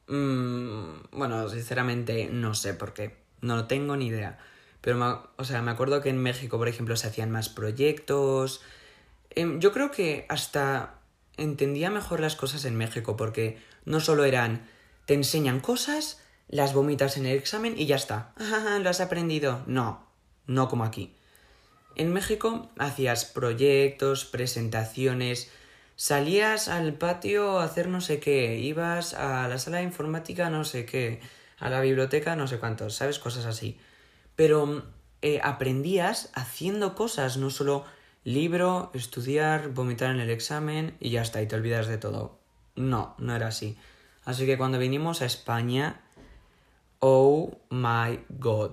Mm, 0.07 1.01
bueno, 1.11 1.49
sinceramente 1.49 2.29
no 2.31 2.53
sé 2.53 2.73
por 2.73 2.93
qué. 2.93 3.17
No 3.41 3.67
tengo 3.67 3.97
ni 3.97 4.07
idea. 4.07 4.39
Pero, 4.81 5.31
o 5.35 5.43
sea, 5.43 5.61
me 5.61 5.71
acuerdo 5.71 6.01
que 6.01 6.09
en 6.09 6.21
México, 6.21 6.57
por 6.57 6.67
ejemplo, 6.67 6.95
se 6.95 7.07
hacían 7.07 7.31
más 7.31 7.49
proyectos. 7.49 8.61
Em, 9.31 9.59
yo 9.59 9.71
creo 9.73 9.91
que 9.91 10.25
hasta 10.29 10.96
entendía 11.37 11.89
mejor 11.89 12.19
las 12.19 12.35
cosas 12.35 12.65
en 12.65 12.75
México, 12.75 13.15
porque 13.15 13.57
no 13.85 13.99
solo 13.99 14.25
eran 14.25 14.67
te 15.05 15.13
enseñan 15.13 15.61
cosas, 15.61 16.21
las 16.49 16.73
vomitas 16.73 17.17
en 17.17 17.25
el 17.25 17.37
examen 17.37 17.75
y 17.77 17.85
ya 17.85 17.95
está. 17.95 18.33
lo 18.81 18.89
has 18.89 18.99
aprendido. 18.99 19.63
No, 19.65 20.05
no 20.45 20.67
como 20.67 20.83
aquí. 20.83 21.13
En 21.95 22.13
México 22.13 22.69
hacías 22.77 23.25
proyectos, 23.25 24.25
presentaciones, 24.25 25.49
salías 25.95 26.67
al 26.67 26.93
patio 26.93 27.59
a 27.59 27.63
hacer 27.63 27.87
no 27.87 28.01
sé 28.01 28.19
qué, 28.19 28.59
ibas 28.59 29.13
a 29.13 29.47
la 29.47 29.57
sala 29.57 29.77
de 29.77 29.83
informática 29.83 30.49
no 30.49 30.63
sé 30.63 30.85
qué 30.85 31.21
a 31.57 31.69
la 31.69 31.81
biblioteca 31.81 32.35
no 32.35 32.47
sé 32.47 32.59
cuántos, 32.59 32.95
¿sabes? 32.95 33.17
Cosas 33.17 33.45
así. 33.45 33.79
Pero 34.35 34.83
eh, 35.23 35.39
aprendías 35.43 36.29
haciendo 36.35 36.93
cosas, 36.93 37.37
no 37.37 37.49
solo 37.49 37.85
libro, 38.27 38.91
estudiar, 38.93 39.69
vomitar 39.69 40.13
en 40.13 40.19
el 40.19 40.29
examen 40.29 40.97
y 40.99 41.11
ya 41.11 41.21
está, 41.21 41.41
y 41.41 41.47
te 41.47 41.55
olvidas 41.55 41.87
de 41.87 41.97
todo. 41.97 42.37
No, 42.75 43.15
no 43.19 43.33
era 43.33 43.47
así. 43.47 43.77
Así 44.25 44.45
que 44.45 44.57
cuando 44.57 44.77
vinimos 44.79 45.21
a 45.21 45.25
España, 45.25 46.01
oh 46.99 47.57
my 47.69 48.19
god. 48.27 48.71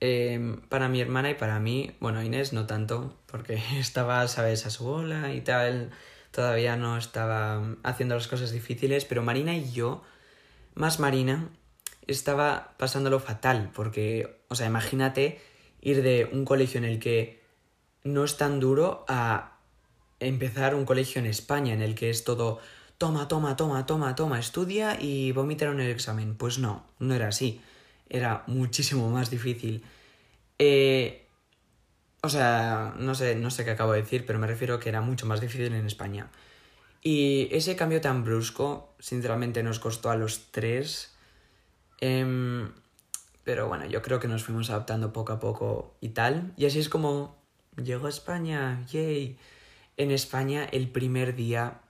Em, 0.00 0.60
para 0.62 0.88
mi 0.88 1.00
hermana 1.00 1.30
y 1.30 1.34
para 1.34 1.60
mí, 1.60 1.96
bueno, 2.00 2.20
Inés 2.20 2.52
no 2.52 2.66
tanto, 2.66 3.16
porque 3.26 3.62
estaba, 3.78 4.26
sabes, 4.26 4.66
a 4.66 4.70
su 4.70 4.84
bola 4.84 5.32
y 5.32 5.40
tal, 5.40 5.92
todavía 6.32 6.76
no 6.76 6.98
estaba 6.98 7.62
haciendo 7.84 8.16
las 8.16 8.26
cosas 8.26 8.50
difíciles, 8.50 9.04
pero 9.04 9.22
Marina 9.22 9.56
y 9.56 9.70
yo, 9.70 10.02
más 10.74 10.98
Marina, 10.98 11.48
estaba 12.08 12.74
pasándolo 12.76 13.20
fatal, 13.20 13.70
porque, 13.72 14.42
o 14.48 14.56
sea, 14.56 14.66
imagínate 14.66 15.40
ir 15.80 16.02
de 16.02 16.28
un 16.32 16.44
colegio 16.44 16.78
en 16.78 16.84
el 16.84 16.98
que 16.98 17.37
no 18.04 18.24
es 18.24 18.36
tan 18.36 18.60
duro 18.60 19.04
a 19.08 19.58
empezar 20.20 20.74
un 20.74 20.84
colegio 20.84 21.20
en 21.20 21.26
España, 21.26 21.72
en 21.74 21.82
el 21.82 21.94
que 21.94 22.10
es 22.10 22.24
todo 22.24 22.60
toma, 22.98 23.28
toma, 23.28 23.56
toma, 23.56 23.86
toma, 23.86 24.14
toma, 24.14 24.40
estudia 24.40 25.00
y 25.00 25.32
vomitaron 25.32 25.80
el 25.80 25.90
examen. 25.90 26.34
Pues 26.34 26.58
no, 26.58 26.84
no 26.98 27.14
era 27.14 27.28
así. 27.28 27.60
Era 28.08 28.44
muchísimo 28.46 29.08
más 29.10 29.30
difícil. 29.30 29.84
Eh, 30.58 31.26
o 32.22 32.28
sea, 32.28 32.94
no 32.98 33.14
sé, 33.14 33.36
no 33.36 33.50
sé 33.50 33.64
qué 33.64 33.70
acabo 33.70 33.92
de 33.92 34.02
decir, 34.02 34.26
pero 34.26 34.38
me 34.38 34.46
refiero 34.46 34.80
que 34.80 34.88
era 34.88 35.00
mucho 35.00 35.26
más 35.26 35.40
difícil 35.40 35.72
en 35.72 35.86
España. 35.86 36.30
Y 37.02 37.48
ese 37.52 37.76
cambio 37.76 38.00
tan 38.00 38.24
brusco, 38.24 38.94
sinceramente, 38.98 39.62
nos 39.62 39.78
costó 39.78 40.10
a 40.10 40.16
los 40.16 40.50
tres 40.50 41.14
Em, 42.00 42.72
pero 43.44 43.68
bueno, 43.68 43.86
yo 43.86 44.02
creo 44.02 44.20
que 44.20 44.28
nos 44.28 44.44
fuimos 44.44 44.70
adaptando 44.70 45.12
poco 45.12 45.32
a 45.32 45.40
poco 45.40 45.96
y 46.00 46.10
tal. 46.10 46.52
Y 46.56 46.66
así 46.66 46.78
es 46.78 46.88
como 46.88 47.37
llegó 47.84 48.06
a 48.06 48.10
España, 48.10 48.84
yay. 48.90 49.38
En 49.96 50.10
España 50.10 50.66
el 50.70 50.88
primer 50.88 51.34
día... 51.34 51.80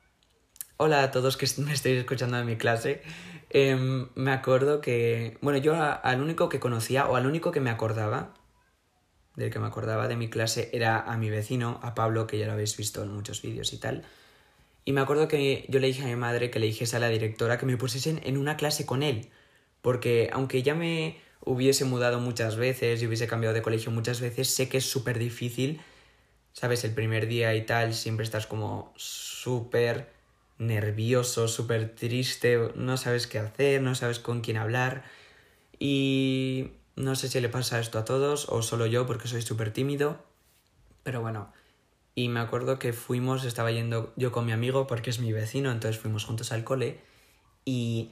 Hola 0.77 1.03
a 1.03 1.11
todos 1.11 1.37
que 1.37 1.47
me 1.59 1.73
estáis 1.73 1.99
escuchando 1.99 2.39
en 2.39 2.47
mi 2.47 2.57
clase. 2.57 3.03
Em, 3.51 4.09
me 4.15 4.33
acuerdo 4.33 4.81
que... 4.81 5.39
Bueno, 5.41 5.59
yo 5.59 5.75
al 5.81 6.21
único 6.21 6.49
que 6.49 6.61
conocía 6.61 7.07
o 7.09 7.17
al 7.17 7.27
único 7.27 7.51
que 7.51 7.61
me 7.61 7.71
acordaba, 7.71 8.35
del 9.37 9.51
que 9.51 9.59
me 9.59 9.67
acordaba 9.67 10.09
de 10.09 10.17
mi 10.17 10.31
clase, 10.31 10.71
era 10.73 11.01
a 11.01 11.17
mi 11.17 11.31
vecino, 11.31 11.81
a 11.83 11.95
Pablo, 11.95 12.27
que 12.27 12.39
ya 12.39 12.47
lo 12.47 12.53
habéis 12.53 12.77
visto 12.77 13.03
en 13.03 13.13
muchos 13.13 13.43
vídeos 13.43 13.73
y 13.73 13.79
tal. 13.79 14.05
Y 14.85 14.93
me 14.93 15.01
acuerdo 15.01 15.29
que 15.29 15.67
yo 15.69 15.81
le 15.81 15.89
dije 15.89 16.03
a 16.03 16.07
mi 16.07 16.17
madre 16.17 16.51
que 16.51 16.59
le 16.59 16.67
dijese 16.67 16.97
a 16.97 17.01
la 17.01 17.09
directora 17.09 17.59
que 17.59 17.67
me 17.67 17.77
pusiesen 17.77 18.21
en 18.25 18.39
una 18.39 18.57
clase 18.57 18.87
con 18.87 19.03
él 19.03 19.31
porque 19.83 20.31
aunque 20.33 20.63
ya 20.63 20.75
me 20.75 21.19
hubiese 21.41 21.85
mudado 21.85 22.21
muchas 22.21 22.57
veces 22.57 23.03
y 23.03 23.07
hubiese 23.07 23.27
cambiado 23.27 23.55
de 23.55 23.63
colegio 23.63 23.91
muchas 23.91 24.21
veces, 24.21 24.49
sé 24.49 24.69
que 24.69 24.79
es 24.79 24.91
súper 24.91 25.19
difícil, 25.19 25.81
¿sabes? 26.53 26.85
El 26.85 26.95
primer 26.95 27.29
día 27.29 27.55
y 27.55 27.65
tal, 27.65 27.95
siempre 27.95 28.25
estás 28.25 28.47
como 28.47 28.93
súper 28.97 30.11
nervioso, 30.59 31.49
súper 31.49 31.95
triste, 31.95 32.59
no 32.75 32.97
sabes 32.97 33.27
qué 33.27 33.39
hacer, 33.39 33.81
no 33.81 33.95
sabes 33.95 34.19
con 34.19 34.41
quién 34.41 34.57
hablar. 34.57 35.05
Y 35.79 36.73
no 36.97 37.15
sé 37.15 37.29
si 37.29 37.41
le 37.41 37.49
pasa 37.49 37.79
esto 37.79 37.99
a 37.99 38.05
todos 38.05 38.49
o 38.49 38.63
solo 38.63 38.87
yo 38.87 39.07
porque 39.07 39.29
soy 39.29 39.43
súper 39.43 39.73
tímido. 39.73 40.19
Pero 41.05 41.21
bueno, 41.21 41.53
y 42.15 42.29
me 42.29 42.41
acuerdo 42.41 42.81
que 42.81 42.93
fuimos, 42.93 43.45
estaba 43.45 43.71
yendo 43.71 44.13
yo 44.17 44.33
con 44.33 44.45
mi 44.45 44.53
amigo 44.53 44.89
porque 44.89 45.11
es 45.11 45.21
mi 45.21 45.33
vecino, 45.33 45.71
entonces 45.71 46.01
fuimos 46.01 46.25
juntos 46.25 46.51
al 46.51 46.65
cole 46.65 47.01
y 47.65 48.11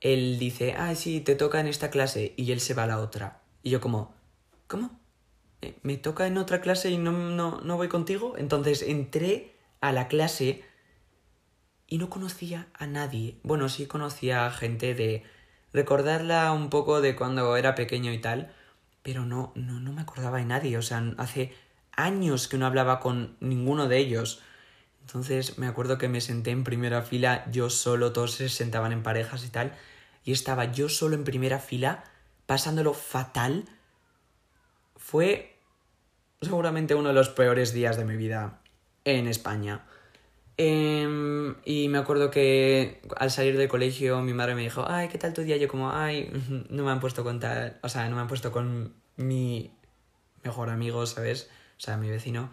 él 0.00 0.38
dice, 0.38 0.74
ah, 0.76 0.94
sí, 0.94 1.20
te 1.20 1.34
toca 1.34 1.60
en 1.60 1.66
esta 1.66 1.90
clase 1.90 2.34
y 2.36 2.52
él 2.52 2.60
se 2.60 2.74
va 2.74 2.84
a 2.84 2.86
la 2.86 2.98
otra. 2.98 3.42
Y 3.62 3.70
yo 3.70 3.80
como, 3.80 4.14
¿cómo? 4.66 4.98
Eh, 5.62 5.78
¿Me 5.82 5.96
toca 5.96 6.26
en 6.26 6.38
otra 6.38 6.60
clase 6.60 6.90
y 6.90 6.98
no, 6.98 7.12
no, 7.12 7.60
no 7.60 7.76
voy 7.76 7.88
contigo? 7.88 8.34
Entonces 8.38 8.82
entré 8.82 9.54
a 9.80 9.92
la 9.92 10.08
clase 10.08 10.64
y 11.86 11.98
no 11.98 12.08
conocía 12.08 12.68
a 12.74 12.86
nadie. 12.86 13.38
Bueno, 13.42 13.68
sí 13.68 13.86
conocía 13.86 14.46
a 14.46 14.50
gente 14.50 14.94
de 14.94 15.24
recordarla 15.72 16.50
un 16.52 16.70
poco 16.70 17.00
de 17.00 17.16
cuando 17.16 17.56
era 17.56 17.74
pequeño 17.74 18.12
y 18.12 18.18
tal, 18.18 18.52
pero 19.02 19.26
no, 19.26 19.52
no, 19.54 19.80
no 19.80 19.92
me 19.92 20.02
acordaba 20.02 20.38
de 20.38 20.44
nadie. 20.44 20.78
O 20.78 20.82
sea, 20.82 21.02
hace 21.18 21.52
años 21.92 22.48
que 22.48 22.56
no 22.58 22.66
hablaba 22.66 23.00
con 23.00 23.36
ninguno 23.40 23.88
de 23.88 23.98
ellos. 23.98 24.40
Entonces 25.10 25.58
me 25.58 25.66
acuerdo 25.66 25.98
que 25.98 26.06
me 26.06 26.20
senté 26.20 26.52
en 26.52 26.62
primera 26.62 27.02
fila 27.02 27.44
yo 27.50 27.68
solo, 27.68 28.12
todos 28.12 28.34
se 28.34 28.48
sentaban 28.48 28.92
en 28.92 29.02
parejas 29.02 29.44
y 29.44 29.48
tal, 29.48 29.74
y 30.24 30.30
estaba 30.30 30.66
yo 30.66 30.88
solo 30.88 31.16
en 31.16 31.24
primera 31.24 31.58
fila, 31.58 32.04
pasándolo 32.46 32.94
fatal. 32.94 33.64
Fue 34.94 35.56
seguramente 36.40 36.94
uno 36.94 37.08
de 37.08 37.14
los 37.16 37.28
peores 37.28 37.72
días 37.72 37.96
de 37.96 38.04
mi 38.04 38.14
vida 38.14 38.60
en 39.04 39.26
España. 39.26 39.84
Em, 40.56 41.56
y 41.64 41.88
me 41.88 41.98
acuerdo 41.98 42.30
que 42.30 43.02
al 43.16 43.32
salir 43.32 43.56
del 43.58 43.66
colegio 43.66 44.20
mi 44.20 44.32
madre 44.32 44.54
me 44.54 44.62
dijo, 44.62 44.84
ay, 44.86 45.08
¿qué 45.08 45.18
tal 45.18 45.34
tu 45.34 45.42
día? 45.42 45.56
Yo 45.56 45.66
como, 45.66 45.90
ay, 45.90 46.30
no 46.70 46.84
me 46.84 46.90
han 46.92 47.00
puesto 47.00 47.24
con 47.24 47.40
tal, 47.40 47.80
o 47.82 47.88
sea, 47.88 48.08
no 48.08 48.14
me 48.14 48.22
han 48.22 48.28
puesto 48.28 48.52
con 48.52 48.94
mi 49.16 49.72
mejor 50.44 50.70
amigo, 50.70 51.04
¿sabes? 51.06 51.50
O 51.78 51.80
sea, 51.80 51.96
mi 51.96 52.08
vecino. 52.08 52.52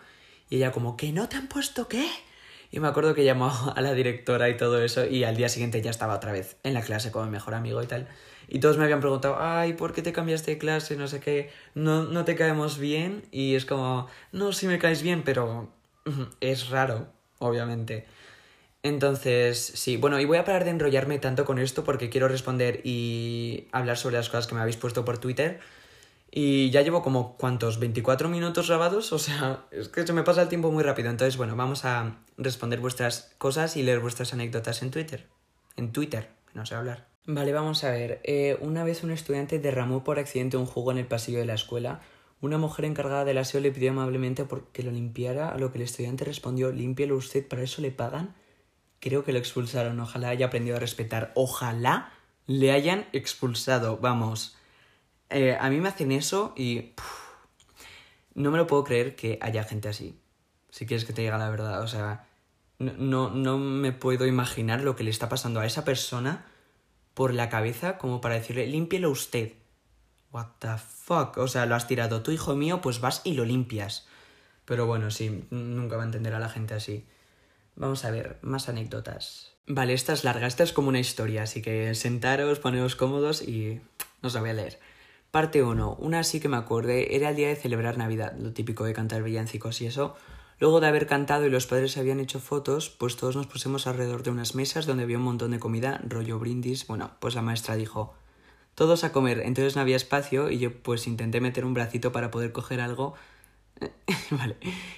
Y 0.50 0.56
ella 0.56 0.72
como, 0.72 0.98
¿que 0.98 1.12
no 1.12 1.30
te 1.30 1.36
han 1.36 1.48
puesto 1.48 1.88
qué? 1.88 2.10
Y 2.72 2.80
me 2.80 2.88
acuerdo 2.88 3.14
que 3.14 3.24
llamó 3.24 3.52
a 3.76 3.82
la 3.82 3.94
directora 3.94 4.50
y 4.50 4.58
todo 4.58 4.82
eso 4.84 5.06
y 5.06 5.24
al 5.24 5.36
día 5.36 5.50
siguiente 5.50 5.82
ya 5.82 5.92
estaba 5.92 6.16
otra 6.16 6.32
vez 6.32 6.58
en 6.64 6.74
la 6.74 6.82
clase 6.82 7.12
con 7.12 7.26
mi 7.26 7.32
mejor 7.32 7.54
amigo 7.54 7.82
y 7.82 7.88
tal. 7.88 8.08
Y 8.48 8.60
todos 8.60 8.78
me 8.78 8.86
habían 8.86 9.02
preguntado, 9.02 9.38
ay, 9.40 9.74
¿por 9.74 9.94
qué 9.94 10.02
te 10.02 10.14
cambiaste 10.14 10.52
de 10.52 10.58
clase? 10.58 10.96
No 10.96 11.08
sé 11.08 11.20
qué, 11.20 11.52
no, 11.76 12.04
no 12.04 12.24
te 12.24 12.36
caemos 12.36 12.78
bien. 12.78 13.24
Y 13.32 13.56
es 13.56 13.66
como, 13.66 14.08
no, 14.32 14.54
sí 14.54 14.68
me 14.68 14.80
caes 14.80 15.02
bien, 15.02 15.24
pero 15.24 15.70
es 16.40 16.70
raro, 16.70 17.08
obviamente. 17.40 18.06
Entonces, 18.84 19.60
sí, 19.76 19.98
bueno, 19.98 20.20
y 20.20 20.26
voy 20.26 20.38
a 20.38 20.46
parar 20.46 20.64
de 20.64 20.70
enrollarme 20.70 21.20
tanto 21.20 21.44
con 21.44 21.60
esto 21.60 21.84
porque 21.84 22.10
quiero 22.10 22.30
responder 22.30 22.82
y 22.86 23.68
hablar 23.74 23.98
sobre 23.98 24.16
las 24.16 24.30
cosas 24.30 24.48
que 24.48 24.56
me 24.56 24.62
habéis 24.62 24.78
puesto 24.78 25.04
por 25.04 25.18
Twitter. 25.18 25.60
Y 26.32 26.70
ya 26.72 26.82
llevo 26.82 27.02
como, 27.02 27.38
¿cuántos? 27.38 27.80
¿24 27.80 28.28
minutos 28.28 28.68
grabados? 28.68 29.14
O 29.14 29.20
sea, 29.20 29.66
es 29.72 29.90
que 29.90 30.06
se 30.06 30.14
me 30.14 30.24
pasa 30.24 30.42
el 30.42 30.50
tiempo 30.50 30.72
muy 30.72 30.84
rápido. 30.84 31.10
Entonces, 31.10 31.38
bueno, 31.38 31.56
vamos 31.56 31.86
a 31.86 32.18
responder 32.38 32.80
vuestras 32.80 33.34
cosas 33.38 33.78
y 33.78 33.84
leer 33.84 34.00
vuestras 34.00 34.34
anécdotas 34.34 34.82
en 34.82 34.92
Twitter. 34.92 35.28
En 35.76 35.92
Twitter, 35.92 36.30
no 36.54 36.66
sé 36.66 36.76
hablar. 36.76 37.08
Vale, 37.26 37.52
vamos 37.52 37.84
a 37.84 37.92
ver. 37.92 38.22
Eh, 38.24 38.58
una 38.62 38.84
vez 38.84 39.04
un 39.04 39.12
estudiante 39.12 39.60
derramó 39.60 40.04
por 40.04 40.18
accidente 40.20 40.58
un 40.58 40.66
jugo 40.66 40.92
en 40.92 40.98
el 40.98 41.08
pasillo 41.08 41.40
de 41.40 41.46
la 41.46 41.56
escuela. 41.56 42.02
Una 42.40 42.58
mujer 42.58 42.86
encargada 42.86 43.26
del 43.26 43.40
aseo 43.40 43.62
le 43.62 43.72
pidió 43.72 43.92
amablemente 43.92 44.46
que 44.72 44.84
lo 44.84 44.92
limpiara, 44.92 45.50
a 45.50 45.58
lo 45.58 45.72
que 45.72 45.80
el 45.80 45.84
estudiante 45.84 46.24
respondió, 46.24 46.72
límpielo 46.72 47.16
usted, 47.16 47.48
¿para 47.48 47.64
eso 47.64 47.82
le 47.82 47.92
pagan? 47.92 48.36
Creo 49.00 49.24
que 49.24 49.34
lo 49.34 49.40
expulsaron, 49.40 50.00
ojalá 50.00 50.30
haya 50.30 50.48
aprendido 50.48 50.78
a 50.78 50.80
respetar. 50.80 51.32
Ojalá 51.36 52.14
le 52.46 52.72
hayan 52.72 53.06
expulsado, 53.12 53.98
vamos. 53.98 54.57
Eh, 55.30 55.58
a 55.60 55.70
mí 55.70 55.80
me 55.80 55.90
hacen 55.90 56.12
eso 56.12 56.54
y... 56.56 56.94
no 58.34 58.52
me 58.52 58.58
lo 58.58 58.68
puedo 58.68 58.84
creer 58.84 59.16
que 59.16 59.38
haya 59.42 59.64
gente 59.64 59.90
así. 59.90 60.20
Si 60.70 60.86
quieres 60.86 61.06
que 61.06 61.14
te 61.14 61.22
diga 61.22 61.38
la 61.38 61.50
verdad, 61.50 61.82
o 61.82 61.88
sea... 61.88 62.28
No, 62.80 63.32
no 63.32 63.58
me 63.58 63.92
puedo 63.92 64.28
imaginar 64.28 64.82
lo 64.82 64.96
que 64.96 65.04
le 65.04 65.10
está 65.10 65.30
pasando 65.30 65.60
a 65.60 65.66
esa 65.66 65.84
persona 65.84 66.46
por 67.16 67.34
la 67.34 67.50
cabeza 67.50 67.98
como 67.98 68.22
para 68.22 68.36
decirle, 68.36 68.68
límpielo 68.68 69.10
usted. 69.10 69.54
What 70.32 70.48
the 70.60 70.78
fuck? 70.78 71.38
O 71.38 71.48
sea, 71.48 71.66
lo 71.66 71.74
has 71.74 71.88
tirado 71.88 72.22
tú, 72.22 72.30
hijo 72.30 72.56
mío, 72.56 72.80
pues 72.80 73.02
vas 73.02 73.22
y 73.24 73.34
lo 73.34 73.46
limpias. 73.46 74.06
Pero 74.66 74.86
bueno, 74.86 75.10
sí, 75.10 75.46
nunca 75.50 75.96
va 75.98 76.04
a 76.04 76.06
entender 76.06 76.36
a 76.36 76.40
la 76.40 76.50
gente 76.50 76.76
así. 76.76 77.08
Vamos 77.76 78.06
a 78.06 78.12
ver, 78.12 78.38
más 78.44 78.70
anécdotas. 78.70 79.54
Vale, 79.66 79.94
esta 79.94 80.14
es 80.14 80.24
larga, 80.24 80.46
esta 80.46 80.64
es 80.64 80.74
como 80.74 80.90
una 80.90 81.00
historia, 81.00 81.44
así 81.44 81.62
que 81.62 81.96
sentaros, 81.96 82.60
poneros 82.60 82.96
cómodos 82.96 83.42
y 83.42 83.82
os 84.22 84.34
la 84.34 84.42
voy 84.42 84.52
a 84.52 84.54
leer. 84.54 84.80
Parte 85.32 85.62
1. 85.62 85.98
Una 86.00 86.24
sí 86.24 86.40
que 86.40 86.50
me 86.50 86.58
acuerde 86.58 87.16
era 87.16 87.30
el 87.30 87.36
día 87.36 87.50
de 87.50 87.56
celebrar 87.56 87.98
Navidad, 87.98 88.36
lo 88.40 88.54
típico 88.54 88.86
de 88.86 88.94
cantar 88.94 89.24
villancicos 89.24 89.82
y 89.82 89.88
eso. 89.88 90.16
Luego 90.60 90.80
de 90.80 90.88
haber 90.88 91.06
cantado 91.06 91.46
y 91.46 91.50
los 91.50 91.68
padres 91.68 91.98
habían 91.98 92.20
hecho 92.20 92.40
fotos, 92.40 92.90
pues 92.90 93.18
todos 93.18 93.36
nos 93.36 93.46
pusimos 93.46 93.86
alrededor 93.86 94.24
de 94.24 94.32
unas 94.32 94.56
mesas 94.56 94.86
donde 94.86 95.04
había 95.04 95.18
un 95.18 95.24
montón 95.24 95.52
de 95.52 95.60
comida, 95.60 96.02
rollo 96.08 96.40
brindis. 96.40 96.88
Bueno, 96.88 97.12
pues 97.20 97.36
la 97.36 97.44
maestra 97.44 97.76
dijo, 97.76 98.16
todos 98.74 99.04
a 99.04 99.12
comer, 99.12 99.40
entonces 99.40 99.76
no 99.76 99.82
había 99.82 99.96
espacio 99.96 100.50
y 100.50 100.60
yo 100.60 100.74
pues 100.82 101.08
intenté 101.08 101.42
meter 101.42 101.66
un 101.66 101.74
bracito 101.74 102.12
para 102.12 102.32
poder 102.32 102.52
coger 102.52 102.80
algo. 102.80 103.14
vale. 104.32 104.56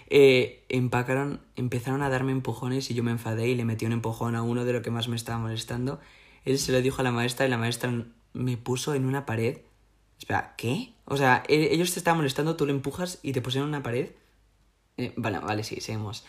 Eh, 0.10 0.64
empacaron, 0.70 1.42
empezaron 1.56 2.04
a 2.04 2.10
darme 2.10 2.32
empujones 2.32 2.92
y 2.92 2.94
yo 2.94 3.04
me 3.04 3.12
enfadé 3.12 3.48
y 3.48 3.56
le 3.56 3.66
metí 3.66 3.86
un 3.86 3.92
empujón 3.92 4.36
a 4.36 4.44
uno 4.44 4.64
de 4.64 4.74
lo 4.74 4.82
que 4.82 4.92
más 4.92 5.08
me 5.08 5.16
estaba 5.16 5.40
molestando. 5.40 6.00
Él 6.46 6.60
se 6.60 6.72
lo 6.72 6.82
dijo 6.82 7.02
a 7.02 7.04
la 7.04 7.12
maestra 7.12 7.46
y 7.46 7.50
la 7.50 7.58
maestra 7.58 8.06
me 8.34 8.58
puso 8.58 8.94
en 8.96 9.06
una 9.06 9.26
pared. 9.26 9.58
Espera, 10.20 10.54
¿qué? 10.58 10.94
O 11.06 11.18
sea, 11.18 11.44
e-, 11.48 11.74
ellos 11.74 11.94
te 11.94 12.00
estaban 12.00 12.18
molestando, 12.18 12.56
tú 12.56 12.66
lo 12.66 12.72
empujas 12.72 13.20
y 13.24 13.32
te 13.32 13.42
pusieron 13.42 13.70
una 13.70 13.82
pared. 13.82 14.12
Eh, 14.98 15.14
vale, 15.16 15.40
vale, 15.40 15.64
sí, 15.64 15.82
seguimos. 15.82 16.26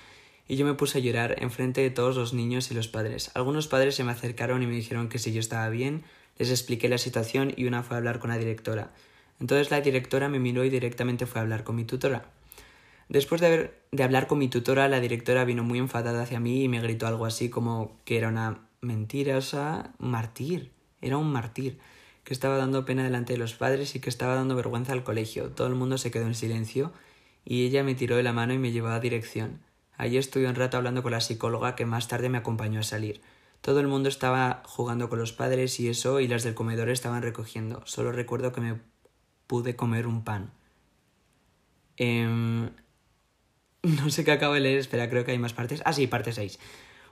Y 0.49 0.57
yo 0.57 0.65
me 0.65 0.75
puse 0.75 0.99
a 0.99 1.01
llorar 1.01 1.37
enfrente 1.39 1.81
de 1.81 1.91
todos 1.91 2.17
los 2.17 2.33
niños 2.33 2.71
y 2.71 2.75
los 2.75 2.89
padres. 2.89 3.31
Algunos 3.35 3.69
padres 3.69 3.95
se 3.95 4.05
me 4.05 4.13
acercaron 4.13 4.63
y 4.63 4.67
me 4.67 4.75
dijeron 4.75 5.09
que 5.09 5.19
si 5.19 5.33
yo 5.33 5.41
estaba 5.41 5.69
bien, 5.69 6.05
les 6.39 6.51
expliqué 6.51 6.89
la 6.89 6.99
situación 6.99 7.53
y 7.57 7.67
una 7.67 7.83
fue 7.83 7.97
a 7.97 7.99
hablar 7.99 8.19
con 8.19 8.31
la 8.31 8.39
directora. 8.39 8.93
Entonces 9.39 9.71
la 9.71 9.81
directora 9.81 10.29
me 10.29 10.39
miró 10.39 10.65
y 10.65 10.71
directamente 10.71 11.27
fue 11.27 11.41
a 11.41 11.43
hablar 11.43 11.65
con 11.65 11.77
mi 11.77 11.85
tutora. 11.85 12.31
Después 13.09 13.41
de, 13.41 13.47
haber, 13.47 13.83
de 13.91 14.03
hablar 14.03 14.27
con 14.27 14.39
mi 14.39 14.49
tutora, 14.49 14.89
la 14.89 15.01
directora 15.01 15.45
vino 15.45 15.65
muy 15.65 15.79
enfadada 15.79 16.23
hacia 16.23 16.41
mí 16.41 16.65
y 16.65 16.69
me 16.69 16.81
gritó 16.81 17.07
algo 17.07 17.27
así 17.27 17.49
como 17.49 17.99
que 18.05 18.17
era 18.17 18.29
una 18.29 18.71
un 18.83 20.11
martir. 20.11 20.71
Era 21.03 21.17
un 21.17 21.33
martir, 21.33 21.79
que 22.25 22.35
estaba 22.35 22.57
dando 22.57 22.85
pena 22.85 23.05
delante 23.05 23.33
de 23.33 23.39
los 23.39 23.55
padres 23.55 23.95
y 23.95 24.01
que 24.01 24.11
estaba 24.11 24.35
dando 24.35 24.57
vergüenza 24.57 24.93
al 24.93 25.05
colegio. 25.05 25.51
Todo 25.51 25.67
el 25.67 25.75
mundo 25.75 25.99
se 25.99 26.11
quedó 26.11 26.27
en 26.27 26.35
silencio 26.35 26.93
y 27.45 27.65
ella 27.67 27.83
me 27.83 27.95
tiró 27.95 28.17
de 28.17 28.23
la 28.23 28.33
mano 28.33 28.53
y 28.53 28.59
me 28.59 28.73
llevó 28.73 28.89
a 28.89 29.01
dirección. 29.01 29.61
Allí 29.97 30.17
estuve 30.17 30.49
un 30.49 30.55
rato 30.55 30.77
hablando 30.77 31.03
con 31.03 31.13
la 31.13 31.21
psicóloga 31.21 31.77
que 31.77 31.87
más 31.87 32.09
tarde 32.09 32.29
me 32.29 32.39
acompañó 32.39 32.81
a 32.81 32.85
salir. 32.85 33.21
Todo 33.61 33.81
el 33.81 33.89
mundo 33.89 34.09
estaba 34.09 34.63
jugando 34.65 35.09
con 35.11 35.19
los 35.19 35.33
padres 35.33 35.79
y 35.81 35.89
eso, 35.89 36.21
y 36.21 36.29
las 36.29 36.43
del 36.43 36.55
comedor 36.55 36.89
estaban 36.89 37.23
recogiendo. 37.23 37.83
Solo 37.85 38.11
recuerdo 38.11 38.53
que 38.53 38.63
me 38.63 38.81
pude 39.47 39.77
comer 39.77 40.07
un 40.07 40.25
pan. 40.25 40.53
Em, 41.99 42.71
no 43.83 44.11
sé 44.11 44.25
qué 44.25 44.33
acabo 44.33 44.55
de 44.55 44.61
leer, 44.61 44.79
espera, 44.79 45.11
creo 45.11 45.25
que 45.25 45.33
hay 45.33 45.39
más 45.39 45.53
partes. 45.53 45.83
Ah, 45.85 45.93
sí, 45.93 46.07
parte 46.07 46.33
6. 46.33 46.59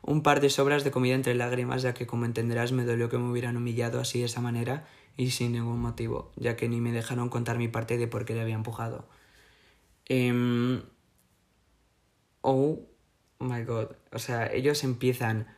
Un 0.03 0.23
par 0.23 0.41
de 0.41 0.51
sobras 0.51 0.85
de 0.85 0.91
comida 0.91 1.15
entre 1.15 1.35
lágrimas, 1.35 1.83
ya 1.83 1.95
que 1.95 2.07
como 2.07 2.25
entenderás 2.25 2.73
me 2.73 2.85
dolió 2.85 3.09
que 3.09 3.19
me 3.19 3.31
hubieran 3.31 3.57
humillado 3.57 4.01
así 4.01 4.21
de 4.21 4.27
esa 4.27 4.41
manera 4.41 4.87
y 5.17 5.31
sin 5.33 5.53
ningún 5.53 5.81
motivo, 5.81 6.31
ya 6.37 6.57
que 6.57 6.69
ni 6.69 6.81
me 6.81 6.93
dejaron 6.93 7.29
contar 7.29 7.59
mi 7.59 7.69
parte 7.69 7.99
de 7.99 8.07
por 8.07 8.25
qué 8.25 8.35
le 8.35 8.41
había 8.41 8.55
empujado. 8.55 9.09
Em, 10.07 10.83
oh 12.41 12.79
my 13.41 13.65
god. 13.65 13.89
O 14.13 14.19
sea, 14.19 14.53
ellos 14.53 14.85
empiezan. 14.85 15.49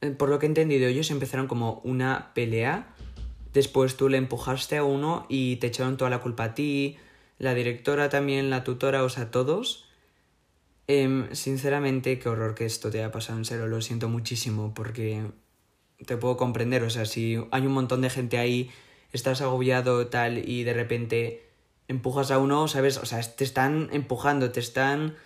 Eh, 0.00 0.10
por 0.10 0.28
lo 0.28 0.38
que 0.38 0.46
he 0.46 0.48
entendido, 0.48 0.88
ellos 0.88 1.10
empezaron 1.10 1.46
como 1.46 1.80
una 1.84 2.32
pelea. 2.34 2.94
Después 3.52 3.96
tú 3.96 4.08
le 4.08 4.18
empujaste 4.18 4.78
a 4.78 4.84
uno 4.84 5.26
y 5.28 5.56
te 5.56 5.68
echaron 5.68 5.96
toda 5.96 6.10
la 6.10 6.20
culpa 6.20 6.44
a 6.44 6.54
ti. 6.54 6.96
La 7.38 7.54
directora 7.54 8.08
también, 8.08 8.50
la 8.50 8.64
tutora, 8.64 9.04
o 9.04 9.08
sea, 9.08 9.30
todos. 9.30 9.88
Em, 10.86 11.32
sinceramente, 11.34 12.18
qué 12.18 12.28
horror 12.28 12.54
que 12.54 12.64
esto 12.66 12.90
te 12.90 12.98
haya 12.98 13.12
pasado 13.12 13.38
en 13.38 13.44
serio. 13.44 13.66
Lo 13.66 13.80
siento 13.80 14.08
muchísimo 14.08 14.74
porque 14.74 15.22
te 16.06 16.16
puedo 16.16 16.36
comprender. 16.36 16.82
O 16.82 16.90
sea, 16.90 17.04
si 17.04 17.38
hay 17.50 17.66
un 17.66 17.72
montón 17.72 18.00
de 18.02 18.10
gente 18.10 18.38
ahí, 18.38 18.70
estás 19.12 19.40
agobiado 19.40 20.06
tal 20.08 20.48
y 20.48 20.64
de 20.64 20.72
repente 20.74 21.48
empujas 21.88 22.30
a 22.30 22.38
uno, 22.38 22.68
¿sabes? 22.68 22.98
O 22.98 23.06
sea, 23.06 23.20
te 23.22 23.44
están 23.44 23.88
empujando, 23.92 24.50
te 24.52 24.60
están, 24.60 25.16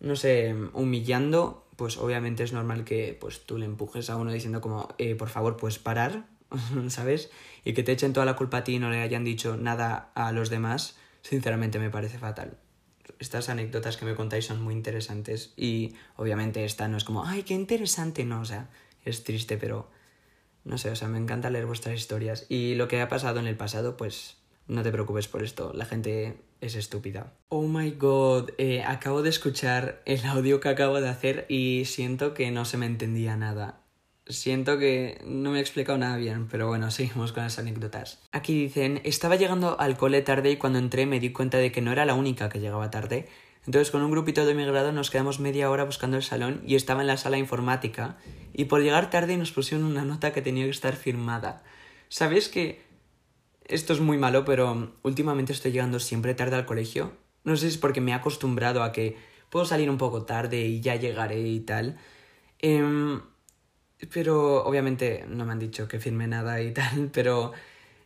no 0.00 0.16
sé, 0.16 0.54
humillando, 0.72 1.66
pues 1.76 1.98
obviamente 1.98 2.42
es 2.42 2.52
normal 2.52 2.84
que 2.84 3.16
pues 3.20 3.46
tú 3.46 3.58
le 3.58 3.66
empujes 3.66 4.10
a 4.10 4.16
uno 4.16 4.32
diciendo 4.32 4.60
como, 4.60 4.88
eh, 4.98 5.14
por 5.14 5.28
favor, 5.28 5.56
pues 5.56 5.78
parar, 5.78 6.26
¿sabes? 6.88 7.30
Y 7.64 7.74
que 7.74 7.82
te 7.82 7.92
echen 7.92 8.12
toda 8.12 8.26
la 8.26 8.36
culpa 8.36 8.58
a 8.58 8.64
ti 8.64 8.74
y 8.74 8.78
no 8.78 8.90
le 8.90 9.00
hayan 9.00 9.24
dicho 9.24 9.56
nada 9.56 10.10
a 10.14 10.32
los 10.32 10.50
demás, 10.50 10.96
sinceramente 11.22 11.78
me 11.78 11.90
parece 11.90 12.18
fatal. 12.18 12.58
Estas 13.18 13.48
anécdotas 13.48 13.96
que 13.96 14.04
me 14.04 14.14
contáis 14.14 14.46
son 14.46 14.62
muy 14.62 14.74
interesantes 14.74 15.52
y 15.56 15.94
obviamente 16.16 16.64
esta 16.64 16.88
no 16.88 16.96
es 16.96 17.04
como, 17.04 17.24
ay, 17.24 17.42
qué 17.42 17.54
interesante, 17.54 18.24
no, 18.24 18.40
o 18.40 18.44
sea, 18.44 18.70
es 19.04 19.24
triste, 19.24 19.56
pero 19.56 19.90
no 20.64 20.78
sé, 20.78 20.90
o 20.90 20.96
sea, 20.96 21.08
me 21.08 21.18
encanta 21.18 21.50
leer 21.50 21.66
vuestras 21.66 21.94
historias 21.94 22.46
y 22.48 22.74
lo 22.74 22.88
que 22.88 23.00
ha 23.00 23.08
pasado 23.08 23.40
en 23.40 23.46
el 23.46 23.56
pasado, 23.56 23.96
pues 23.96 24.38
no 24.66 24.82
te 24.82 24.90
preocupes 24.90 25.28
por 25.28 25.42
esto, 25.42 25.72
la 25.74 25.84
gente 25.84 26.40
es 26.60 26.74
estúpida. 26.74 27.32
Oh 27.48 27.66
my 27.68 27.92
god, 27.92 28.50
eh, 28.58 28.82
acabo 28.82 29.22
de 29.22 29.30
escuchar 29.30 30.02
el 30.06 30.24
audio 30.24 30.60
que 30.60 30.68
acabo 30.68 31.00
de 31.00 31.08
hacer 31.08 31.46
y 31.48 31.84
siento 31.86 32.34
que 32.34 32.50
no 32.50 32.64
se 32.64 32.76
me 32.76 32.86
entendía 32.86 33.36
nada. 33.36 33.85
Siento 34.28 34.76
que 34.78 35.22
no 35.24 35.52
me 35.52 35.58
he 35.58 35.60
explicado 35.60 35.98
nada 35.98 36.16
bien, 36.16 36.48
pero 36.48 36.66
bueno, 36.66 36.90
seguimos 36.90 37.32
con 37.32 37.44
las 37.44 37.58
anécdotas. 37.58 38.18
Aquí 38.32 38.54
dicen, 38.54 39.00
estaba 39.04 39.36
llegando 39.36 39.78
al 39.78 39.96
cole 39.96 40.22
tarde 40.22 40.50
y 40.50 40.56
cuando 40.56 40.80
entré 40.80 41.06
me 41.06 41.20
di 41.20 41.32
cuenta 41.32 41.58
de 41.58 41.70
que 41.70 41.80
no 41.80 41.92
era 41.92 42.04
la 42.04 42.14
única 42.14 42.48
que 42.48 42.58
llegaba 42.58 42.90
tarde. 42.90 43.28
Entonces 43.66 43.90
con 43.90 44.02
un 44.02 44.10
grupito 44.10 44.44
de 44.44 44.54
mi 44.54 44.64
grado 44.64 44.92
nos 44.92 45.10
quedamos 45.10 45.40
media 45.40 45.70
hora 45.70 45.84
buscando 45.84 46.16
el 46.16 46.22
salón 46.22 46.62
y 46.66 46.76
estaba 46.76 47.00
en 47.00 47.08
la 47.08 47.16
sala 47.16 47.38
informática 47.38 48.16
y 48.52 48.66
por 48.66 48.80
llegar 48.80 49.10
tarde 49.10 49.36
nos 49.36 49.52
pusieron 49.52 49.86
una 49.86 50.04
nota 50.04 50.32
que 50.32 50.42
tenía 50.42 50.64
que 50.64 50.70
estar 50.70 50.94
firmada. 50.94 51.62
¿Sabes 52.08 52.48
que 52.48 52.86
esto 53.68 53.92
es 53.92 54.00
muy 54.00 54.18
malo, 54.18 54.44
pero 54.44 54.92
últimamente 55.02 55.52
estoy 55.52 55.72
llegando 55.72 55.98
siempre 55.98 56.34
tarde 56.34 56.56
al 56.56 56.66
colegio. 56.66 57.12
No 57.44 57.56
sé 57.56 57.62
si 57.62 57.74
es 57.74 57.78
porque 57.78 58.00
me 58.00 58.12
he 58.12 58.14
acostumbrado 58.14 58.82
a 58.82 58.92
que 58.92 59.16
puedo 59.50 59.64
salir 59.64 59.90
un 59.90 59.98
poco 59.98 60.24
tarde 60.24 60.66
y 60.66 60.80
ya 60.80 60.94
llegaré 60.96 61.40
y 61.40 61.60
tal. 61.60 61.98
Em, 62.60 63.20
pero 64.12 64.64
obviamente 64.64 65.24
no 65.28 65.44
me 65.44 65.52
han 65.52 65.58
dicho 65.58 65.88
que 65.88 66.00
firme 66.00 66.26
nada 66.26 66.60
y 66.60 66.72
tal, 66.74 67.10
pero 67.12 67.52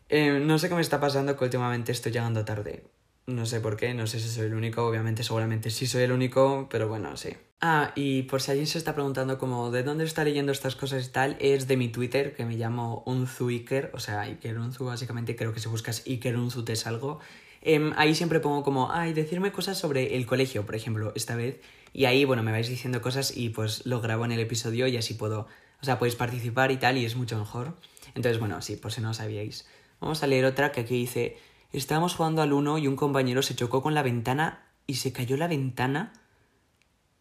em, 0.08 0.46
no 0.46 0.58
sé 0.58 0.68
qué 0.68 0.74
me 0.74 0.80
está 0.80 1.00
pasando 1.00 1.36
que 1.36 1.44
últimamente 1.44 1.92
estoy 1.92 2.12
llegando 2.12 2.44
tarde. 2.44 2.84
No 3.26 3.46
sé 3.46 3.60
por 3.60 3.76
qué, 3.76 3.94
no 3.94 4.06
sé 4.06 4.18
si 4.18 4.28
soy 4.28 4.46
el 4.46 4.54
único, 4.54 4.84
obviamente 4.86 5.22
seguramente 5.22 5.70
sí 5.70 5.86
soy 5.86 6.02
el 6.02 6.12
único, 6.12 6.68
pero 6.70 6.88
bueno, 6.88 7.16
sí. 7.16 7.36
Ah, 7.60 7.92
y 7.94 8.22
por 8.22 8.40
si 8.40 8.52
alguien 8.52 8.66
se 8.66 8.78
está 8.78 8.94
preguntando 8.94 9.38
como 9.38 9.70
de 9.70 9.82
dónde 9.82 10.04
está 10.04 10.24
leyendo 10.24 10.50
estas 10.50 10.76
cosas 10.76 11.06
y 11.06 11.10
tal, 11.10 11.36
es 11.40 11.68
de 11.68 11.76
mi 11.76 11.88
Twitter, 11.88 12.34
que 12.34 12.44
me 12.46 12.56
llamo 12.56 13.02
Unzu 13.06 13.48
Iker, 13.48 13.90
o 13.94 14.00
sea, 14.00 14.22
Iker 14.22 14.58
Unzu, 14.58 14.86
básicamente 14.86 15.36
creo 15.36 15.52
que 15.52 15.60
si 15.60 15.68
buscas 15.68 16.02
Iker 16.06 16.36
Unzu 16.36 16.64
te 16.64 16.74
salgo. 16.74 17.20
Eh, 17.62 17.92
ahí 17.96 18.14
siempre 18.14 18.40
pongo 18.40 18.62
como, 18.62 18.90
ay, 18.90 19.12
decirme 19.12 19.52
cosas 19.52 19.78
sobre 19.78 20.16
el 20.16 20.26
colegio, 20.26 20.64
por 20.64 20.74
ejemplo, 20.74 21.12
esta 21.14 21.36
vez. 21.36 21.60
Y 21.92 22.06
ahí, 22.06 22.24
bueno, 22.24 22.42
me 22.42 22.52
vais 22.52 22.68
diciendo 22.68 23.02
cosas 23.02 23.36
y 23.36 23.50
pues 23.50 23.84
lo 23.86 24.00
grabo 24.00 24.24
en 24.24 24.32
el 24.32 24.40
episodio 24.40 24.86
y 24.86 24.96
así 24.96 25.14
puedo, 25.14 25.46
o 25.80 25.84
sea, 25.84 25.98
podéis 25.98 26.16
participar 26.16 26.70
y 26.70 26.76
tal 26.76 26.98
y 26.98 27.04
es 27.04 27.16
mucho 27.16 27.38
mejor. 27.38 27.76
Entonces, 28.14 28.38
bueno, 28.38 28.60
sí, 28.62 28.76
por 28.76 28.92
si 28.92 29.00
no 29.00 29.08
lo 29.08 29.14
sabíais. 29.14 29.66
Vamos 30.00 30.22
a 30.22 30.26
leer 30.26 30.44
otra 30.44 30.72
que 30.72 30.80
aquí 30.80 30.94
dice, 30.94 31.38
estábamos 31.72 32.14
jugando 32.14 32.42
al 32.42 32.52
uno 32.52 32.78
y 32.78 32.86
un 32.86 32.96
compañero 32.96 33.42
se 33.42 33.54
chocó 33.54 33.82
con 33.82 33.94
la 33.94 34.02
ventana 34.02 34.64
y 34.86 34.94
se 34.94 35.12
cayó 35.12 35.36
la 35.36 35.46
ventana 35.46 36.12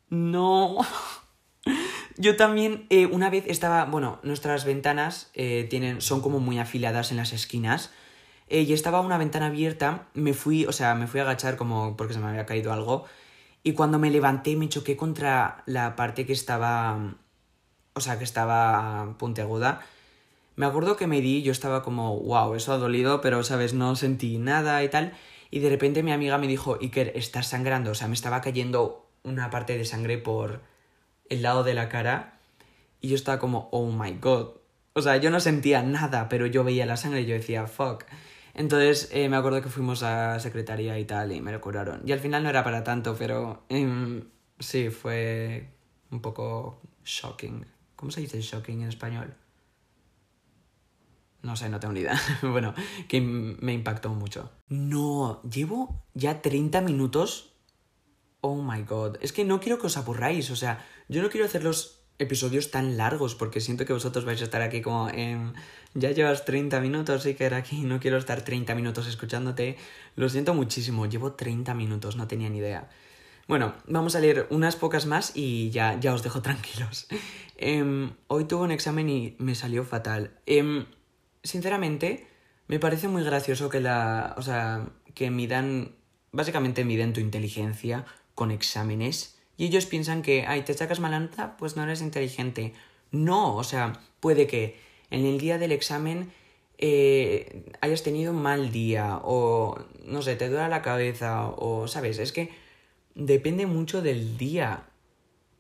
no. 0.10 0.78
Yo 2.18 2.36
también, 2.36 2.86
eh, 2.90 3.06
una 3.06 3.30
vez 3.30 3.46
estaba, 3.48 3.86
bueno, 3.86 4.20
nuestras 4.24 4.66
ventanas 4.66 5.32
eh, 5.34 5.68
tienen, 5.70 6.02
son 6.02 6.22
como 6.22 6.40
muy 6.40 6.60
afiladas 6.60 7.12
en 7.12 7.18
las 7.18 7.32
esquinas. 7.32 7.92
Eh, 8.48 8.62
y 8.62 8.74
estaba 8.74 9.00
una 9.00 9.18
ventana 9.18 9.48
abierta, 9.48 10.08
me 10.16 10.34
fui, 10.34 10.66
o 10.66 10.72
sea, 10.72 10.96
me 10.96 11.08
fui 11.08 11.20
a 11.20 11.24
agachar 11.24 11.56
como 11.56 11.96
porque 11.96 12.14
se 12.14 12.20
me 12.20 12.28
había 12.28 12.46
caído 12.46 12.74
algo. 12.74 13.06
Y 13.64 13.74
cuando 13.74 14.00
me 14.00 14.10
levanté 14.10 14.56
me 14.56 14.70
choqué 14.70 14.98
contra 14.98 15.64
la 15.66 15.96
parte 15.96 16.26
que 16.26 16.34
estaba, 16.34 17.16
o 18.00 18.02
sea, 18.02 18.18
que 18.18 18.24
estaba 18.24 19.16
puntiaguda. 19.18 19.82
Me 20.56 20.66
acuerdo 20.66 20.96
que 20.96 21.06
me 21.06 21.20
di, 21.20 21.44
yo 21.44 21.52
estaba 21.52 21.84
como, 21.84 22.18
wow, 22.20 22.56
eso 22.56 22.74
ha 22.74 22.78
dolido, 22.78 23.20
pero, 23.22 23.44
¿sabes? 23.44 23.74
No 23.74 23.96
sentí 23.96 24.38
nada 24.38 24.82
y 24.84 24.90
tal. 24.90 25.14
Y 25.52 25.60
de 25.60 25.70
repente 25.70 26.02
mi 26.02 26.14
amiga 26.14 26.38
me 26.38 26.48
dijo, 26.48 26.78
Iker, 26.82 27.12
estás 27.16 27.48
sangrando. 27.48 27.92
O 27.92 27.96
sea, 27.96 28.08
me 28.08 28.14
estaba 28.14 28.42
cayendo 28.42 29.06
una 29.24 29.50
parte 29.50 29.78
de 29.78 29.84
sangre 29.84 30.18
por 30.18 30.62
el 31.30 31.42
lado 31.42 31.64
de 31.64 31.74
la 31.74 31.90
cara. 31.90 32.40
Y 33.02 33.10
yo 33.10 33.16
estaba 33.16 33.40
como, 33.40 33.68
oh 33.72 33.92
my 33.92 34.14
god. 34.14 34.52
O 34.94 35.02
sea, 35.02 35.18
yo 35.18 35.30
no 35.30 35.40
sentía 35.40 35.84
nada, 35.84 36.30
pero 36.30 36.46
yo 36.46 36.64
veía 36.64 36.86
la 36.86 36.98
sangre 36.98 37.22
y 37.22 37.26
yo 37.26 37.36
decía, 37.36 37.68
fuck. 37.68 38.06
Entonces 38.54 39.10
eh, 39.12 39.30
me 39.30 39.38
acuerdo 39.38 39.62
que 39.62 39.70
fuimos 39.70 40.04
a 40.04 40.40
secretaría 40.40 40.98
y 41.00 41.06
tal 41.06 41.32
y 41.32 41.42
me 41.42 41.52
lo 41.52 41.62
curaron. 41.62 42.02
Y 42.06 42.12
al 42.12 42.20
final 42.20 42.44
no 42.44 42.50
era 42.50 42.64
para 42.64 42.84
tanto, 42.84 43.16
pero 43.18 43.64
em, 43.70 44.24
sí, 44.60 44.90
fue 44.90 45.70
un 46.12 46.22
poco 46.22 46.82
shocking. 47.06 47.66
¿Cómo 48.00 48.12
se 48.12 48.22
dice 48.22 48.40
shocking 48.40 48.84
en 48.84 48.88
español? 48.88 49.36
No 51.42 51.58
sé, 51.58 51.68
no 51.68 51.82
tengo 51.82 51.94
ni 51.94 52.00
idea. 52.00 52.18
bueno, 52.42 52.74
que 53.10 53.20
me 53.20 53.74
impactó 53.74 54.08
mucho. 54.12 54.54
No, 54.70 55.42
llevo 55.44 56.02
ya 56.14 56.42
30 56.42 56.80
minutos. 56.80 57.52
Oh 58.40 58.62
my 58.62 58.84
god. 58.84 59.18
Es 59.20 59.34
que 59.34 59.44
no 59.44 59.60
quiero 59.60 59.80
que 59.80 59.88
os 59.88 59.98
aburráis. 59.98 60.50
O 60.50 60.56
sea, 60.56 60.88
yo 61.10 61.22
no 61.22 61.30
quiero 61.30 61.46
hacer 61.46 61.62
los 61.62 62.00
episodios 62.20 62.72
tan 62.72 62.96
largos 62.96 63.36
porque 63.36 63.60
siento 63.60 63.86
que 63.86 63.92
vosotros 63.92 64.24
vais 64.24 64.40
a 64.40 64.46
estar 64.46 64.62
aquí 64.62 64.82
como 64.82 65.10
en... 65.10 65.54
Ya 65.94 66.12
llevas 66.12 66.46
30 66.46 66.80
minutos 66.80 67.26
y 67.26 67.34
que 67.34 67.44
era 67.44 67.58
aquí, 67.58 67.82
no 67.82 68.00
quiero 68.00 68.16
estar 68.16 68.44
30 68.44 68.76
minutos 68.76 69.08
escuchándote. 69.08 69.76
Lo 70.16 70.30
siento 70.30 70.54
muchísimo, 70.54 71.06
llevo 71.06 71.34
30 71.34 71.74
minutos, 71.74 72.16
no 72.16 72.30
tenía 72.30 72.50
ni 72.50 72.60
idea. 72.60 72.90
Bueno, 73.50 73.74
vamos 73.88 74.16
a 74.16 74.20
leer 74.20 74.46
unas 74.52 74.76
pocas 74.76 75.08
más 75.08 75.32
y 75.34 75.72
ya, 75.72 76.00
ya 76.00 76.14
os 76.14 76.22
dejo 76.22 76.40
tranquilos. 76.44 77.08
Em, 77.58 78.12
hoy 78.28 78.46
tuve 78.46 78.66
un 78.66 78.72
examen 78.72 79.10
y 79.10 79.36
me 79.40 79.56
salió 79.56 79.84
fatal. 79.84 80.38
Eh, 80.46 80.86
sinceramente, 81.42 82.28
me 82.68 82.78
parece 82.78 83.08
muy 83.08 83.24
gracioso 83.24 83.68
que 83.68 83.80
la. 83.80 84.36
O 84.38 84.44
sea, 84.44 84.90
que 85.16 85.32
midan. 85.32 85.96
Básicamente 86.32 86.86
miden 86.86 87.12
tu 87.12 87.22
inteligencia 87.22 88.06
con 88.36 88.52
exámenes. 88.52 89.40
Y 89.58 89.66
ellos 89.66 89.88
piensan 89.88 90.22
que, 90.22 90.46
ay, 90.46 90.62
te 90.62 90.76
sacas 90.76 91.00
mala 91.00 91.20
nota, 91.20 91.58
pues 91.58 91.76
no 91.76 91.82
eres 91.82 92.04
inteligente. 92.04 92.76
No, 93.12 93.56
o 93.56 93.64
sea, 93.64 94.00
puede 94.20 94.46
que 94.46 94.80
en 95.10 95.26
el 95.26 95.40
día 95.40 95.58
del 95.58 95.72
examen 95.72 96.32
eh, 96.78 97.66
hayas 97.82 98.04
tenido 98.04 98.32
un 98.32 98.44
mal 98.44 98.72
día, 98.72 99.20
o 99.24 99.76
no 100.06 100.22
sé, 100.22 100.36
te 100.36 100.50
duele 100.50 100.70
la 100.70 100.84
cabeza, 100.84 101.48
o, 101.48 101.88
¿sabes? 101.88 102.20
Es 102.20 102.32
que 102.32 102.69
depende 103.16 103.66
mucho 103.66 104.02
del 104.02 104.38
día. 104.38 104.86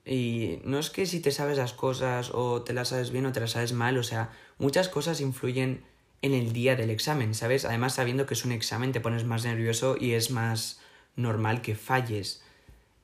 Y 0.05 0.59
no 0.63 0.79
es 0.79 0.89
que 0.89 1.05
si 1.05 1.19
te 1.19 1.31
sabes 1.31 1.57
las 1.57 1.73
cosas 1.73 2.31
o 2.33 2.63
te 2.63 2.73
las 2.73 2.89
sabes 2.89 3.11
bien 3.11 3.25
o 3.25 3.31
te 3.31 3.39
las 3.39 3.51
sabes 3.51 3.73
mal, 3.73 3.97
o 3.97 4.03
sea, 4.03 4.31
muchas 4.57 4.89
cosas 4.89 5.21
influyen 5.21 5.83
en 6.21 6.33
el 6.33 6.51
día 6.53 6.75
del 6.75 6.89
examen, 6.89 7.33
¿sabes? 7.33 7.65
Además, 7.65 7.93
sabiendo 7.95 8.25
que 8.25 8.33
es 8.33 8.45
un 8.45 8.51
examen, 8.51 8.91
te 8.91 9.01
pones 9.01 9.23
más 9.23 9.45
nervioso 9.45 9.95
y 9.99 10.13
es 10.13 10.31
más 10.31 10.81
normal 11.15 11.61
que 11.61 11.75
falles. 11.75 12.43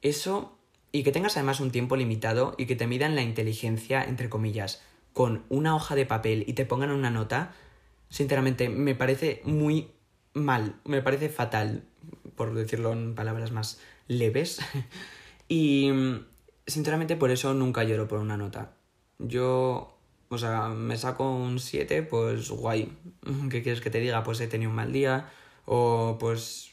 Eso, 0.01 0.57
y 0.91 1.03
que 1.03 1.11
tengas 1.11 1.37
además 1.37 1.59
un 1.59 1.71
tiempo 1.71 1.95
limitado 1.95 2.55
y 2.57 2.65
que 2.65 2.75
te 2.75 2.87
midan 2.87 3.15
la 3.15 3.21
inteligencia, 3.21 4.03
entre 4.03 4.29
comillas, 4.29 4.81
con 5.13 5.43
una 5.49 5.75
hoja 5.75 5.95
de 5.95 6.05
papel 6.05 6.43
y 6.47 6.53
te 6.53 6.65
pongan 6.65 6.91
una 6.91 7.09
nota, 7.09 7.53
sinceramente, 8.09 8.69
me 8.69 8.95
parece 8.95 9.41
muy 9.45 9.91
mal, 10.33 10.75
me 10.83 11.01
parece 11.01 11.29
fatal, 11.29 11.85
por 12.35 12.53
decirlo 12.53 12.91
en 12.91 13.15
palabras 13.15 13.51
más 13.51 13.79
leves. 14.07 14.59
y, 15.47 15.91
sinceramente, 16.67 17.15
por 17.15 17.31
eso 17.31 17.53
nunca 17.53 17.83
lloro 17.83 18.07
por 18.07 18.19
una 18.19 18.37
nota. 18.37 18.75
Yo 19.19 19.95
o 20.29 20.37
sea, 20.37 20.69
me 20.69 20.97
saco 20.97 21.29
un 21.29 21.59
7, 21.59 22.03
pues 22.03 22.49
guay. 22.49 22.91
¿Qué 23.49 23.61
quieres 23.61 23.81
que 23.81 23.89
te 23.89 23.99
diga? 23.99 24.23
Pues 24.23 24.39
he 24.41 24.47
tenido 24.47 24.69
un 24.69 24.75
mal 24.75 24.91
día. 24.91 25.29
O 25.65 26.17
pues... 26.19 26.71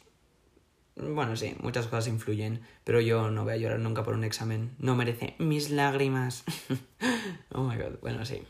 Bueno, 0.94 1.36
sí, 1.36 1.54
muchas 1.60 1.86
cosas 1.86 2.08
influyen. 2.08 2.62
Pero 2.84 3.00
yo 3.00 3.30
no 3.30 3.44
voy 3.44 3.54
a 3.54 3.56
llorar 3.56 3.78
nunca 3.78 4.02
por 4.02 4.14
un 4.14 4.24
examen. 4.24 4.74
No 4.78 4.96
merece 4.96 5.34
mis 5.38 5.70
lágrimas. 5.70 6.44
oh 7.52 7.62
my 7.62 7.76
god. 7.76 7.98
Bueno, 8.00 8.24
sí. 8.24 8.42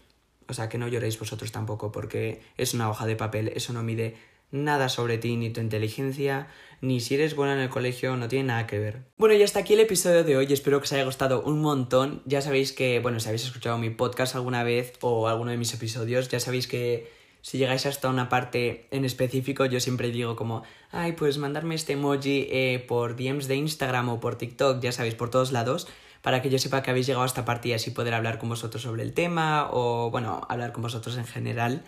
O 0.49 0.55
sea, 0.55 0.69
que 0.69 0.79
no 0.79 0.89
lloréis 0.89 1.19
vosotros 1.19 1.53
tampoco, 1.53 1.93
porque 1.93 2.43
es 2.57 2.75
una 2.75 2.91
hoja 2.91 3.07
de 3.07 3.17
papel. 3.17 3.53
Eso 3.55 3.73
no 3.73 3.83
mide 3.83 4.17
nada 4.53 4.89
sobre 4.89 5.19
ti 5.19 5.37
ni 5.37 5.51
tu 5.51 5.61
inteligencia, 5.61 6.47
ni 6.81 7.01
si 7.01 7.15
eres 7.15 7.35
buena 7.35 7.55
en 7.55 7.61
el 7.61 7.69
colegio, 7.69 8.17
no 8.17 8.29
tiene 8.29 8.45
nada 8.49 8.67
que 8.67 8.79
ver. 8.79 9.03
Bueno, 9.17 9.35
y 9.35 9.43
hasta 9.43 9.61
aquí 9.61 9.75
el 9.75 9.81
episodio 9.81 10.23
de 10.23 10.37
hoy, 10.37 10.53
espero 10.53 10.79
que 10.79 10.85
os 10.85 10.93
haya 10.93 11.05
gustado 11.05 11.43
un 11.43 11.61
montón. 11.61 12.23
Ya 12.27 12.41
sabéis 12.43 12.73
que, 12.73 13.01
bueno, 13.01 13.19
si 13.19 13.29
habéis 13.29 13.45
escuchado 13.45 13.79
mi 13.79 13.91
podcast 13.91 14.37
alguna 14.37 14.63
vez 14.63 14.93
o 15.01 15.27
alguno 15.27 15.51
de 15.51 15.57
mis 15.57 15.73
episodios, 15.75 16.29
ya 16.29 16.39
sabéis 16.39 16.69
que 16.69 17.11
si 17.41 17.59
llegáis 17.59 17.87
hasta 17.87 18.09
una 18.09 18.29
parte 18.29 18.87
en 18.91 19.05
específico, 19.05 19.65
yo 19.67 19.81
siempre 19.81 20.11
digo 20.11 20.37
como, 20.37 20.63
ay, 20.91 21.13
pues 21.13 21.39
mandarme 21.39 21.75
este 21.75 21.95
emoji 21.95 22.47
eh, 22.51 22.85
por 22.87 23.17
DMs 23.17 23.49
de 23.49 23.57
Instagram 23.57 24.09
o 24.11 24.21
por 24.21 24.37
TikTok, 24.37 24.81
ya 24.81 24.93
sabéis, 24.93 25.17
por 25.17 25.29
todos 25.29 25.51
lados, 25.51 25.89
para 26.23 26.41
que 26.41 26.51
yo 26.51 26.59
sepa 26.59 26.83
que 26.83 26.91
habéis 26.91 27.07
llegado 27.07 27.25
a 27.25 27.27
esta 27.27 27.45
parte 27.45 27.69
y 27.69 27.73
así 27.73 27.91
poder 27.91 28.15
hablar 28.15 28.39
con 28.39 28.49
vosotros 28.49 28.83
sobre 28.83 29.03
el 29.03 29.13
tema 29.13 29.69
o, 29.73 30.11
bueno, 30.11 30.47
hablar 30.49 30.73
con 30.73 30.83
vosotros 30.83 31.17
en 31.17 31.27
general. 31.27 31.83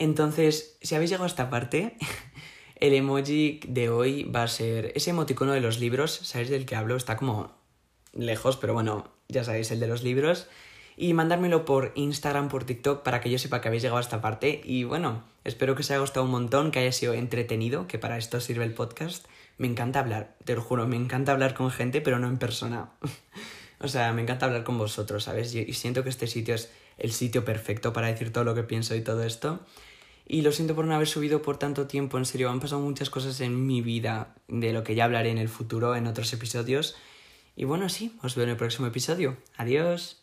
Entonces, 0.00 0.78
si 0.80 0.94
habéis 0.94 1.10
llegado 1.10 1.24
a 1.24 1.28
esta 1.28 1.50
parte, 1.50 1.94
el 2.76 2.94
emoji 2.94 3.60
de 3.68 3.90
hoy 3.90 4.24
va 4.24 4.44
a 4.44 4.48
ser 4.48 4.92
ese 4.94 5.10
emoticono 5.10 5.52
de 5.52 5.60
los 5.60 5.78
libros, 5.78 6.20
¿sabéis 6.22 6.48
del 6.48 6.64
que 6.64 6.74
hablo? 6.74 6.96
Está 6.96 7.18
como 7.18 7.54
lejos, 8.14 8.56
pero 8.56 8.72
bueno, 8.72 9.12
ya 9.28 9.44
sabéis, 9.44 9.70
el 9.70 9.78
de 9.78 9.86
los 9.86 10.02
libros. 10.02 10.48
Y 10.96 11.12
mandármelo 11.12 11.66
por 11.66 11.92
Instagram, 11.96 12.48
por 12.48 12.64
TikTok, 12.64 13.02
para 13.02 13.20
que 13.20 13.28
yo 13.28 13.38
sepa 13.38 13.60
que 13.60 13.68
habéis 13.68 13.82
llegado 13.82 13.98
a 13.98 14.00
esta 14.00 14.22
parte. 14.22 14.62
Y 14.64 14.84
bueno, 14.84 15.22
espero 15.44 15.74
que 15.74 15.82
os 15.82 15.90
haya 15.90 16.00
gustado 16.00 16.24
un 16.24 16.32
montón, 16.32 16.70
que 16.70 16.78
haya 16.78 16.92
sido 16.92 17.12
entretenido, 17.12 17.86
que 17.86 17.98
para 17.98 18.16
esto 18.16 18.40
sirve 18.40 18.64
el 18.64 18.72
podcast. 18.72 19.26
Me 19.58 19.66
encanta 19.66 20.00
hablar, 20.00 20.34
te 20.46 20.54
lo 20.54 20.62
juro, 20.62 20.88
me 20.88 20.96
encanta 20.96 21.32
hablar 21.32 21.52
con 21.52 21.70
gente, 21.70 22.00
pero 22.00 22.18
no 22.18 22.26
en 22.26 22.38
persona. 22.38 22.92
o 23.80 23.88
sea, 23.88 24.14
me 24.14 24.22
encanta 24.22 24.46
hablar 24.46 24.64
con 24.64 24.78
vosotros, 24.78 25.24
¿sabes? 25.24 25.54
Y 25.54 25.74
siento 25.74 26.02
que 26.02 26.08
este 26.08 26.26
sitio 26.26 26.54
es 26.54 26.70
el 26.96 27.12
sitio 27.12 27.44
perfecto 27.44 27.92
para 27.92 28.06
decir 28.06 28.32
todo 28.32 28.44
lo 28.44 28.54
que 28.54 28.62
pienso 28.62 28.94
y 28.94 29.02
todo 29.02 29.24
esto. 29.24 29.60
Y 30.32 30.42
lo 30.42 30.52
siento 30.52 30.76
por 30.76 30.84
no 30.84 30.94
haber 30.94 31.08
subido 31.08 31.42
por 31.42 31.56
tanto 31.56 31.88
tiempo, 31.88 32.16
en 32.16 32.24
serio, 32.24 32.50
han 32.50 32.60
pasado 32.60 32.80
muchas 32.80 33.10
cosas 33.10 33.40
en 33.40 33.66
mi 33.66 33.82
vida, 33.82 34.36
de 34.46 34.72
lo 34.72 34.84
que 34.84 34.94
ya 34.94 35.04
hablaré 35.04 35.30
en 35.32 35.38
el 35.38 35.48
futuro, 35.48 35.96
en 35.96 36.06
otros 36.06 36.32
episodios. 36.32 36.94
Y 37.56 37.64
bueno, 37.64 37.88
sí, 37.88 38.16
os 38.22 38.36
veo 38.36 38.44
en 38.44 38.50
el 38.50 38.56
próximo 38.56 38.86
episodio. 38.86 39.36
Adiós. 39.56 40.18